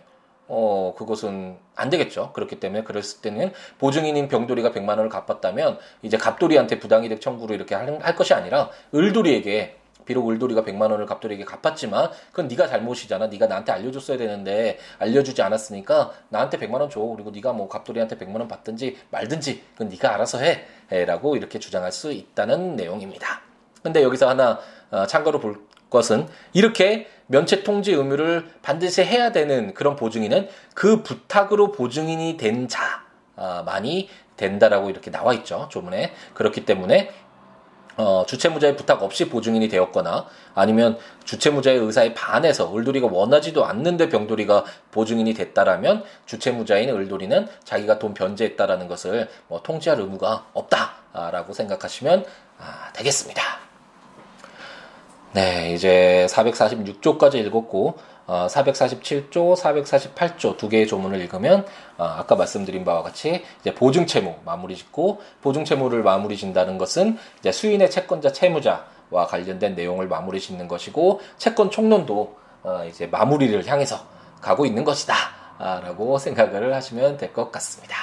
어 0.48 0.94
그것은 0.96 1.56
안 1.76 1.90
되겠죠. 1.90 2.32
그렇기 2.32 2.58
때문에 2.58 2.82
그랬을 2.82 3.20
때는 3.20 3.52
보증인인 3.78 4.28
병돌이가 4.28 4.70
100만 4.70 4.90
원을 4.90 5.08
갚았다면 5.08 5.78
이제 6.02 6.16
갑돌이한테 6.16 6.78
부당이득 6.78 7.20
청구를 7.20 7.54
이렇게 7.56 7.74
할, 7.74 7.98
할 8.02 8.16
것이 8.16 8.34
아니라 8.34 8.70
을돌이에게 8.94 9.76
비록 10.08 10.30
을돌이가 10.30 10.62
100만 10.62 10.90
원을 10.90 11.04
갑돌이에게 11.04 11.44
갚았지만 11.44 12.10
그건 12.30 12.48
네가 12.48 12.66
잘못이잖아. 12.66 13.26
네가 13.26 13.46
나한테 13.46 13.72
알려줬어야 13.72 14.16
되는데 14.16 14.78
알려주지 14.98 15.42
않았으니까 15.42 16.12
나한테 16.30 16.58
100만 16.58 16.80
원 16.80 16.88
줘. 16.88 17.00
그리고 17.00 17.30
네가 17.30 17.52
뭐 17.52 17.68
갑돌이한테 17.68 18.16
100만 18.16 18.38
원 18.38 18.48
받든지 18.48 18.96
말든지 19.10 19.62
그건 19.72 19.90
네가 19.90 20.14
알아서 20.14 20.38
해 20.38 20.64
라고 21.04 21.36
이렇게 21.36 21.58
주장할 21.58 21.92
수 21.92 22.10
있다는 22.10 22.74
내용입니다. 22.76 23.42
근데 23.82 24.02
여기서 24.02 24.30
하나 24.30 24.58
어, 24.90 25.06
참고로 25.06 25.38
볼 25.38 25.67
것은 25.90 26.28
이렇게 26.52 27.08
면책 27.26 27.64
통지 27.64 27.92
의무를 27.92 28.48
반드시 28.62 29.02
해야 29.02 29.32
되는 29.32 29.74
그런 29.74 29.96
보증인은 29.96 30.48
그 30.74 31.02
부탁으로 31.02 31.72
보증인이 31.72 32.36
된 32.36 32.68
자만이 32.68 34.08
된다라고 34.36 34.90
이렇게 34.90 35.10
나와 35.10 35.34
있죠 35.34 35.68
조문에 35.70 36.12
그렇기 36.34 36.64
때문에 36.64 37.10
어, 37.98 38.24
주체무자의 38.24 38.76
부탁 38.76 39.02
없이 39.02 39.28
보증인이 39.28 39.68
되었거나 39.68 40.26
아니면 40.54 40.96
주체무자의 41.24 41.78
의사에 41.78 42.14
반해서 42.14 42.74
을돌이가 42.74 43.08
원하지도 43.10 43.64
않는데 43.64 44.08
병돌이가 44.08 44.64
보증인이 44.92 45.34
됐다라면 45.34 46.04
주체무자인 46.24 46.90
을돌이는 46.90 47.48
자기가 47.64 47.98
돈 47.98 48.14
변제했다라는 48.14 48.86
것을 48.86 49.28
뭐 49.48 49.62
통지할 49.64 49.98
의무가 49.98 50.46
없다라고 50.54 51.52
생각하시면 51.52 52.24
아, 52.60 52.92
되겠습니다. 52.92 53.67
네, 55.32 55.74
이제 55.74 56.26
446조까지 56.30 57.34
읽었고 57.36 57.96
어, 58.26 58.46
447조, 58.50 59.56
448조 59.56 60.56
두 60.56 60.68
개의 60.68 60.86
조문을 60.86 61.20
읽으면 61.20 61.66
어, 61.96 62.04
아까 62.04 62.34
말씀드린 62.34 62.84
바와 62.84 63.02
같이 63.02 63.44
이제 63.60 63.74
보증 63.74 64.06
채무 64.06 64.36
마무리 64.44 64.76
짓고 64.76 65.20
보증 65.42 65.64
채무를 65.64 66.02
마무리 66.02 66.36
짓다는 66.36 66.78
것은 66.78 67.18
이제 67.40 67.52
수인의 67.52 67.90
채권자 67.90 68.32
채무자와 68.32 69.26
관련된 69.28 69.74
내용을 69.74 70.08
마무리 70.08 70.40
짓는 70.40 70.66
것이고 70.68 71.20
채권 71.36 71.70
총론도 71.70 72.36
어, 72.64 72.84
이제 72.88 73.06
마무리를 73.06 73.66
향해서 73.66 73.98
가고 74.40 74.66
있는 74.66 74.84
것이다 74.84 75.14
라고 75.58 76.18
생각을 76.18 76.72
하시면 76.74 77.16
될 77.16 77.32
것 77.32 77.50
같습니다. 77.52 77.96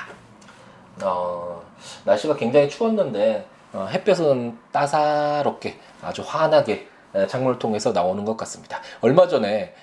어, 1.01 1.61
날씨가 2.03 2.35
굉장히 2.35 2.69
추웠는데 2.69 3.45
어, 3.73 3.87
햇볕은 3.91 4.57
따사롭게 4.71 5.79
아주 6.01 6.23
환하게 6.25 6.87
창문을 7.27 7.59
통해서 7.59 7.91
나오는 7.91 8.23
것 8.25 8.37
같습니다. 8.37 8.81
얼마 9.01 9.27
전에 9.27 9.73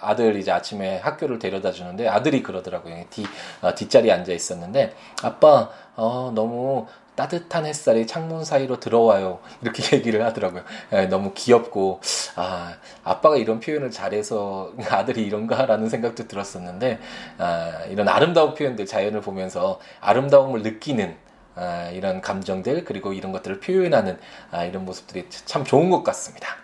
아들 0.00 0.36
이제 0.36 0.50
아침에 0.50 0.98
학교를 0.98 1.38
데려다 1.38 1.72
주는데 1.72 2.08
아들이 2.08 2.42
그러더라고요. 2.42 3.04
뒤, 3.10 3.24
어, 3.60 3.74
뒷자리에 3.74 4.10
앉아 4.12 4.32
있었는데 4.32 4.94
아빠 5.22 5.70
어, 5.96 6.32
너무 6.34 6.86
따뜻한 7.14 7.66
햇살이 7.66 8.06
창문 8.06 8.44
사이로 8.44 8.80
들어와요. 8.80 9.40
이렇게 9.60 9.82
얘기를 9.96 10.24
하더라고요. 10.24 10.62
예, 10.92 11.06
너무 11.06 11.32
귀엽고, 11.34 12.00
아, 12.36 12.74
아빠가 13.04 13.36
이런 13.36 13.60
표현을 13.60 13.90
잘해서 13.90 14.72
아들이 14.90 15.22
이런가라는 15.22 15.88
생각도 15.88 16.26
들었었는데, 16.26 16.98
아, 17.38 17.84
이런 17.90 18.08
아름다운 18.08 18.54
표현들, 18.54 18.86
자연을 18.86 19.20
보면서 19.20 19.78
아름다움을 20.00 20.62
느끼는 20.62 21.16
아, 21.54 21.90
이런 21.92 22.22
감정들, 22.22 22.84
그리고 22.84 23.12
이런 23.12 23.30
것들을 23.32 23.60
표현하는 23.60 24.18
아, 24.50 24.64
이런 24.64 24.86
모습들이 24.86 25.26
참 25.28 25.64
좋은 25.64 25.90
것 25.90 26.02
같습니다. 26.02 26.61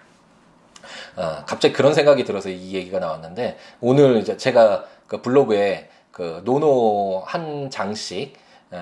어, 1.16 1.44
갑자기 1.46 1.72
그런 1.72 1.94
생각이 1.94 2.24
들어서 2.24 2.48
이 2.48 2.74
얘기가 2.74 2.98
나왔는데 2.98 3.56
오늘 3.80 4.18
이제 4.18 4.36
제가 4.36 4.84
그 5.06 5.22
블로그에 5.22 5.88
그 6.10 6.42
노노 6.44 7.22
한 7.26 7.70
장씩 7.70 8.36
에, 8.72 8.76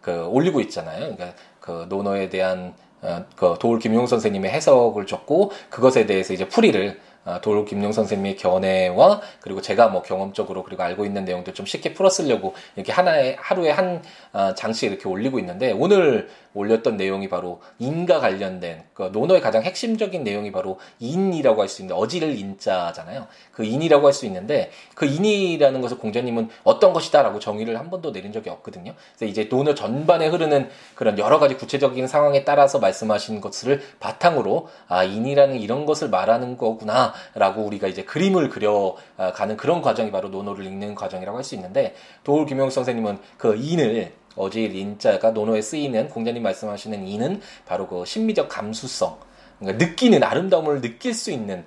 그 0.00 0.26
올리고 0.26 0.60
있잖아요. 0.60 1.00
그러니까 1.00 1.32
그 1.60 1.86
노노에 1.88 2.28
대한 2.28 2.74
어, 3.00 3.24
그 3.36 3.56
도울 3.58 3.78
김용 3.78 4.06
선생님의 4.06 4.50
해석을 4.50 5.06
줬고 5.06 5.52
그것에 5.70 6.06
대해서 6.06 6.32
이제 6.32 6.48
풀이를 6.48 7.00
아, 7.24 7.40
도로 7.40 7.64
김용 7.64 7.92
선생님의 7.92 8.36
견해와 8.36 9.20
그리고 9.40 9.60
제가 9.60 9.88
뭐 9.88 10.02
경험적으로 10.02 10.64
그리고 10.64 10.82
알고 10.82 11.04
있는 11.04 11.24
내용들 11.24 11.54
좀 11.54 11.66
쉽게 11.66 11.94
풀어쓰려고 11.94 12.54
이렇게 12.74 12.90
하나에 12.90 13.36
하루에 13.38 13.70
한 13.70 14.02
아, 14.32 14.54
장씩 14.54 14.90
이렇게 14.90 15.08
올리고 15.08 15.38
있는데 15.38 15.70
오늘 15.72 16.28
올렸던 16.54 16.96
내용이 16.96 17.28
바로 17.28 17.60
인과 17.78 18.20
관련된 18.20 18.84
그 18.94 19.04
논어의 19.12 19.40
가장 19.40 19.62
핵심적인 19.62 20.22
내용이 20.22 20.52
바로 20.52 20.78
인이라고 21.00 21.62
할 21.62 21.68
수 21.68 21.82
있는데 21.82 21.98
어질 22.00 22.38
인자잖아요. 22.38 23.26
그 23.52 23.64
인이라고 23.64 24.06
할 24.06 24.12
수 24.12 24.26
있는데 24.26 24.70
그 24.94 25.06
인이라는 25.06 25.80
것을 25.80 25.98
공자님은 25.98 26.50
어떤 26.64 26.92
것이다라고 26.92 27.38
정의를 27.38 27.78
한 27.78 27.88
번도 27.90 28.12
내린 28.12 28.32
적이 28.32 28.50
없거든요. 28.50 28.94
그래서 29.16 29.30
이제 29.30 29.48
논어 29.48 29.74
전반에 29.74 30.26
흐르는 30.26 30.68
그런 30.94 31.18
여러 31.18 31.38
가지 31.38 31.56
구체적인 31.56 32.06
상황에 32.06 32.44
따라서 32.44 32.78
말씀하신 32.78 33.40
것을 33.40 33.80
바탕으로 34.00 34.68
아 34.88 35.04
인이라는 35.04 35.58
이런 35.58 35.86
것을 35.86 36.10
말하는 36.10 36.56
거구나라고 36.58 37.62
우리가 37.62 37.88
이제 37.88 38.04
그림을 38.04 38.50
그려가는 38.50 39.56
그런 39.56 39.80
과정이 39.80 40.10
바로 40.10 40.28
논어를 40.28 40.64
읽는 40.66 40.94
과정이라고 40.94 41.38
할 41.38 41.42
수 41.42 41.56
있는데 41.56 41.94
도울 42.22 42.46
김영 42.46 42.70
선생님은 42.70 43.18
그 43.36 43.56
인을 43.56 44.12
어제일 44.36 44.74
인자가 44.74 45.30
논어에 45.30 45.60
쓰이는 45.62 46.08
공자님 46.08 46.42
말씀하시는 46.42 47.06
이는 47.06 47.40
바로 47.66 47.86
그 47.86 48.04
심미적 48.04 48.48
감수성, 48.48 49.18
그러니까 49.58 49.84
느끼는 49.84 50.22
아름다움을 50.22 50.80
느낄 50.80 51.14
수 51.14 51.30
있는 51.30 51.64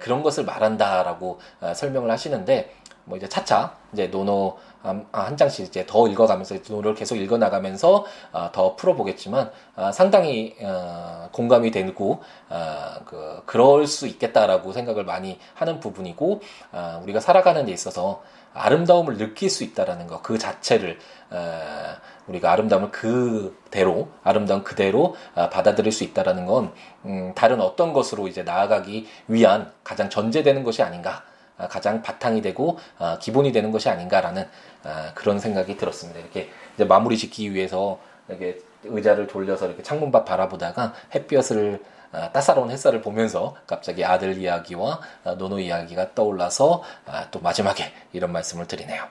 그런 0.00 0.22
것을 0.22 0.44
말한다라고 0.44 1.38
어, 1.60 1.74
설명을 1.74 2.10
하시는데 2.10 2.72
뭐 3.04 3.16
이제 3.16 3.28
차차 3.28 3.74
이제 3.92 4.06
논어 4.08 4.56
아, 4.82 5.02
한 5.12 5.36
장씩 5.36 5.66
이제 5.66 5.84
더 5.86 6.06
읽어가면서 6.06 6.56
논어를 6.68 6.94
계속 6.94 7.16
읽어나가면서 7.16 8.04
어, 8.32 8.50
더 8.52 8.76
풀어보겠지만 8.76 9.50
어, 9.76 9.92
상당히 9.92 10.56
공감이 11.32 11.70
되고 11.70 12.22
그 13.04 13.42
그럴 13.46 13.86
수 13.86 14.06
있겠다라고 14.06 14.72
생각을 14.72 15.04
많이 15.04 15.38
하는 15.54 15.80
부분이고 15.80 16.40
우리가 17.02 17.20
살아가는 17.20 17.64
데 17.64 17.72
있어서 17.72 18.22
아름다움을 18.54 19.16
느낄 19.18 19.50
수 19.50 19.64
있다라는 19.64 20.06
것 20.06 20.18
그 20.28 20.36
자체를 20.38 20.98
우리가 22.26 22.52
아름다움을 22.52 22.90
그대로 22.90 24.08
아름다움 24.22 24.62
그대로 24.62 25.16
아, 25.34 25.48
받아들일 25.48 25.92
수 25.92 26.04
있다라는 26.04 26.44
건 26.44 26.72
음, 27.06 27.32
다른 27.34 27.60
어떤 27.62 27.94
것으로 27.94 28.28
이제 28.28 28.42
나아가기 28.42 29.06
위한 29.28 29.72
가장 29.82 30.10
전제되는 30.10 30.62
것이 30.64 30.82
아닌가 30.82 31.22
아, 31.56 31.66
가장 31.66 32.02
바탕이 32.02 32.42
되고 32.42 32.78
아, 32.98 33.18
기본이 33.18 33.52
되는 33.52 33.72
것이 33.72 33.88
아닌가라는 33.88 34.46
그런 35.14 35.38
생각이 35.38 35.76
들었습니다. 35.76 36.20
이렇게 36.20 36.50
마무리 36.86 37.16
짓기 37.16 37.54
위해서 37.54 37.98
이렇게 38.28 38.58
의자를 38.84 39.26
돌려서 39.26 39.66
이렇게 39.66 39.82
창문 39.82 40.12
밖 40.12 40.24
바라보다가 40.24 40.94
햇볕을 41.14 41.82
아, 41.82 41.97
따사로운 42.10 42.70
햇살을 42.70 43.02
보면서 43.02 43.54
갑자기 43.66 44.04
아들 44.04 44.38
이야기와 44.38 45.00
아, 45.24 45.34
노노 45.34 45.58
이야기가 45.58 46.14
떠올라서 46.14 46.82
아, 47.06 47.30
또 47.30 47.40
마지막에 47.40 47.92
이런 48.12 48.32
말씀을 48.32 48.66
드리네요. 48.66 49.04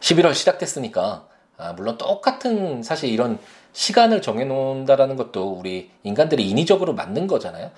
11월 0.00 0.34
시작됐으니까 0.34 1.26
물론 1.76 1.96
똑같은 1.96 2.82
사실 2.82 3.10
이런 3.10 3.38
시간을 3.72 4.22
정해놓는다라는 4.22 5.16
것도 5.16 5.52
우리 5.52 5.90
인간들이 6.02 6.48
인위적으로 6.48 6.92
만든 6.92 7.26
거잖아요. 7.26 7.70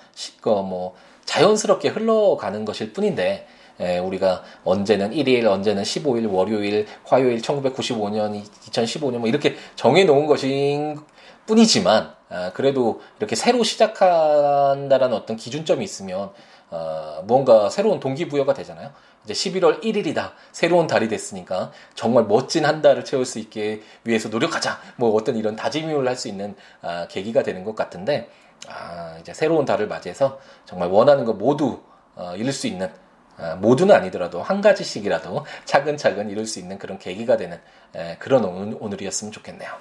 뭐 0.43 0.95
자연스럽게 1.25 1.89
흘러가는 1.89 2.65
것일 2.65 2.93
뿐인데 2.93 3.47
우리가 4.03 4.43
언제는 4.65 5.11
1일, 5.11 5.45
언제는 5.45 5.83
15일, 5.83 6.31
월요일, 6.31 6.87
화요일, 7.05 7.41
1995년, 7.41 8.43
2015년 8.43 9.19
뭐 9.19 9.27
이렇게 9.29 9.55
정해놓은 9.75 10.25
것인 10.25 10.99
뿐이지만 11.49 12.13
아, 12.29 12.51
그래도 12.53 13.01
이렇게 13.17 13.35
새로 13.35 13.63
시작한다라는 13.63 15.17
어떤 15.17 15.35
기준점이 15.35 15.83
있으면 15.83 16.31
어, 16.69 17.23
뭔가 17.25 17.69
새로운 17.71 17.99
동기부여가 17.99 18.53
되잖아요. 18.53 18.91
이제 19.25 19.33
11월 19.33 19.81
1일이다. 19.81 20.33
새로운 20.51 20.85
달이 20.85 21.07
됐으니까 21.07 21.71
정말 21.95 22.25
멋진 22.25 22.65
한 22.65 22.81
달을 22.83 23.03
채울 23.03 23.25
수 23.25 23.39
있게 23.39 23.81
위해서 24.03 24.29
노력하자. 24.29 24.79
뭐 24.97 25.13
어떤 25.15 25.35
이런 25.35 25.55
다짐을 25.55 26.07
할 26.07 26.15
수 26.15 26.27
있는 26.27 26.55
아, 26.81 27.07
계기가 27.07 27.41
되는 27.41 27.63
것 27.63 27.75
같은데 27.75 28.29
아, 28.67 29.17
이제 29.19 29.33
새로운 29.33 29.65
달을 29.65 29.87
맞이해서 29.87 30.39
정말 30.65 30.89
원하는 30.89 31.25
거 31.25 31.33
모두 31.33 31.81
어, 32.15 32.35
이룰 32.37 32.53
수 32.53 32.67
있는 32.67 32.91
아, 33.37 33.55
모두는 33.55 33.95
아니더라도 33.95 34.43
한 34.43 34.61
가지씩이라도 34.61 35.45
차근차근 35.65 36.29
이룰 36.29 36.45
수 36.45 36.59
있는 36.59 36.77
그런 36.77 36.99
계기가 36.99 37.37
되는 37.37 37.59
에, 37.95 38.17
그런 38.19 38.43
오늘이었으면 38.45 39.31
좋겠네요. 39.31 39.71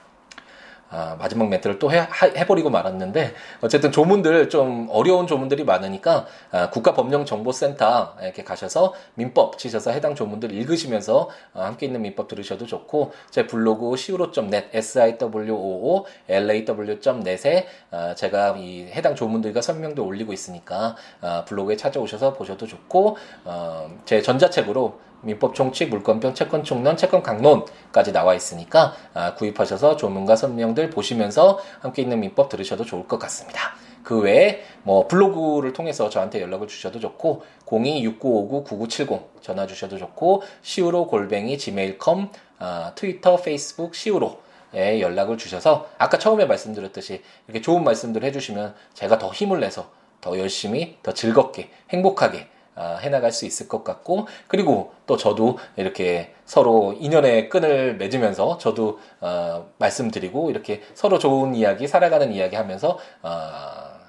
아, 0.91 1.17
마지막 1.19 1.49
멘트를 1.49 1.79
또 1.79 1.93
해, 1.93 2.07
해버리고 2.37 2.71
말았는데 2.71 3.35
어쨌든 3.61 3.93
조문들 3.93 4.49
좀 4.49 4.89
어려운 4.91 5.27
조문들이 5.27 5.65
많으니까 5.65 6.27
아, 6.51 6.71
국가법령정보센터 6.71 8.17
이렇게 8.23 8.43
가셔서 8.45 8.95
민법 9.15 9.59
치셔서 9.59 9.91
해당 9.91 10.15
조문들 10.15 10.53
읽으시면서 10.53 11.29
아, 11.53 11.65
함께 11.65 11.87
있는 11.87 12.03
민법 12.03 12.29
들으셔도 12.29 12.67
좋고 12.67 13.13
제 13.31 13.47
블로그 13.47 13.93
siwo.net 13.93 14.69
siwoo 14.73 16.05
law.net에 16.29 17.67
아, 17.91 18.15
제가 18.15 18.57
이 18.59 18.87
해당 18.91 19.15
조문들과 19.15 19.61
설명도 19.61 20.05
올리고 20.05 20.33
있으니까 20.33 20.97
아, 21.21 21.45
블로그에 21.45 21.77
찾아오셔서 21.77 22.33
보셔도 22.33 22.67
좋고 22.67 23.17
어, 23.45 23.91
제 24.05 24.23
전자책으로 24.23 25.08
민법 25.23 25.55
총칙, 25.55 25.91
물권병, 25.91 26.35
채권 26.35 26.63
총론, 26.65 26.97
채권 26.97 27.23
강론까지 27.23 28.13
나와 28.13 28.35
있으니까 28.35 28.95
아, 29.15 29.35
구입하셔서 29.35 29.97
조문과 29.97 30.37
설명들 30.37 30.91
보시면서 30.91 31.59
함께 31.81 32.03
있는 32.03 32.21
민법 32.21 32.49
들으셔도 32.49 32.85
좋을 32.85 33.07
것 33.07 33.19
같습니다. 33.19 33.75
그 34.03 34.21
외에 34.21 34.63
뭐 34.85 35.07
블로그를 35.07 35.73
통해서 35.73 36.09
저한테 36.09 36.41
연락을 36.41 36.67
주셔도 36.67 36.99
좋고 36.99 37.43
026959-9970 37.67 39.43
전화 39.43 39.67
주셔도 39.67 39.99
좋고 39.99 40.43
시우로 40.63 41.07
골뱅이 41.09 41.59
gmail.com 41.59 42.29
아, 42.59 42.93
트위터, 42.95 43.37
페이스북 43.37 43.95
시우로 43.95 44.49
에 44.75 45.01
연락을 45.01 45.39
주셔서 45.39 45.89
아까 45.97 46.19
처음에 46.19 46.45
말씀드렸듯이 46.45 47.23
이렇게 47.47 47.63
좋은 47.63 47.85
말씀들 47.85 48.23
해주시면 48.23 48.75
제가 48.93 49.19
더 49.19 49.31
힘을 49.31 49.61
내서 49.61 49.91
더 50.21 50.39
열심히 50.39 50.99
더 51.03 51.15
즐겁게 51.15 51.71
행복하게 51.89 52.41
아, 52.41 52.58
해나갈 53.01 53.33
수 53.33 53.47
있을 53.47 53.69
것 53.69 53.85
같고 53.85 54.29
그리고 54.47 54.93
또 55.07 55.17
저도 55.17 55.59
이렇게 55.77 56.35
서로 56.45 56.95
인연의 56.99 57.49
끈을 57.49 57.97
맺으면서 57.97 58.59
저도 58.59 59.01
어, 59.21 59.71
말씀드리고 59.79 60.51
이렇게 60.51 60.83
서로 60.95 61.19
좋은 61.19 61.55
이야기 61.55 61.89
살아가는 61.89 62.33
이야기 62.33 62.57
하면서 62.57 62.99
어, 63.23 63.31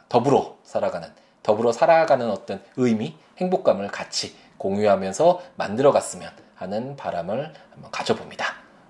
더불어 0.08 0.58
살아가는 0.64 1.10
더불어 1.44 1.72
살아가는 1.72 2.30
어떤 2.30 2.62
의미 2.78 3.16
행복감을 3.38 3.88
같이 3.88 4.36
공유하면서 4.58 5.42
만들어 5.56 5.92
갔으면 5.92 6.32
하는 6.56 6.96
바람을 6.96 7.54
한번 7.72 7.92
가져봅니다. 7.92 8.46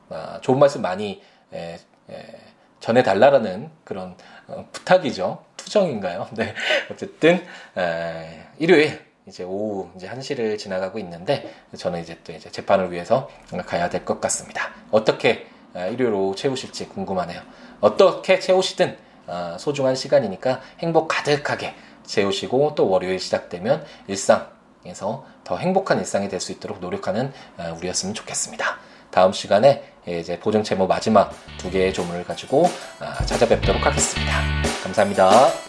어, 0.10 0.38
좋은 0.42 0.60
말씀 0.60 0.82
많이 0.82 1.22
에, 1.54 1.78
에, 2.10 2.40
전해달라라는 2.80 3.70
그런 3.84 4.16
어, 4.48 4.68
부탁이죠. 4.72 5.44
투정인가요? 5.58 6.28
네. 6.36 6.54
어쨌든 6.92 7.46
에, 7.78 8.42
일요일 8.58 9.09
이제 9.30 9.44
오후 9.44 9.88
이제 9.96 10.10
1시를 10.10 10.58
지나가고 10.58 11.00
있는데 11.00 11.54
저는 11.78 12.02
이제 12.02 12.18
또 12.24 12.34
이제 12.34 12.52
재판을 12.52 12.92
위해서 12.92 13.30
가야 13.66 13.90
될 13.90 14.04
것 14.04 14.20
같습니다. 14.20 14.72
어떻게 14.92 15.48
아, 15.74 15.86
일요일 15.86 16.14
오후 16.14 16.36
채우실지 16.36 16.90
궁금하네요. 16.90 17.40
어떻게 17.80 18.40
채우시든 18.40 18.98
아, 19.28 19.56
소중한 19.60 19.96
시간이니까 19.96 20.62
행복 20.80 21.08
가득하게 21.08 21.76
채우시고 22.06 22.74
또 22.76 22.90
월요일 22.90 23.20
시작되면 23.20 23.86
일상에서 24.08 25.26
더 25.44 25.58
행복한 25.58 26.00
일상이 26.00 26.28
될 26.28 26.40
수 26.40 26.52
있도록 26.52 26.80
노력하는 26.80 27.32
아, 27.58 27.72
우리였으면 27.78 28.14
좋겠습니다. 28.16 28.78
다음 29.12 29.32
시간에 29.32 29.84
이제 30.08 30.40
보증 30.40 30.64
채무 30.64 30.88
마지막 30.88 31.32
두 31.58 31.70
개의 31.70 31.94
조문을 31.94 32.24
가지고 32.24 32.66
찾아뵙도록 33.26 33.86
하겠습니다. 33.86 34.32
감사합니다. 34.84 35.69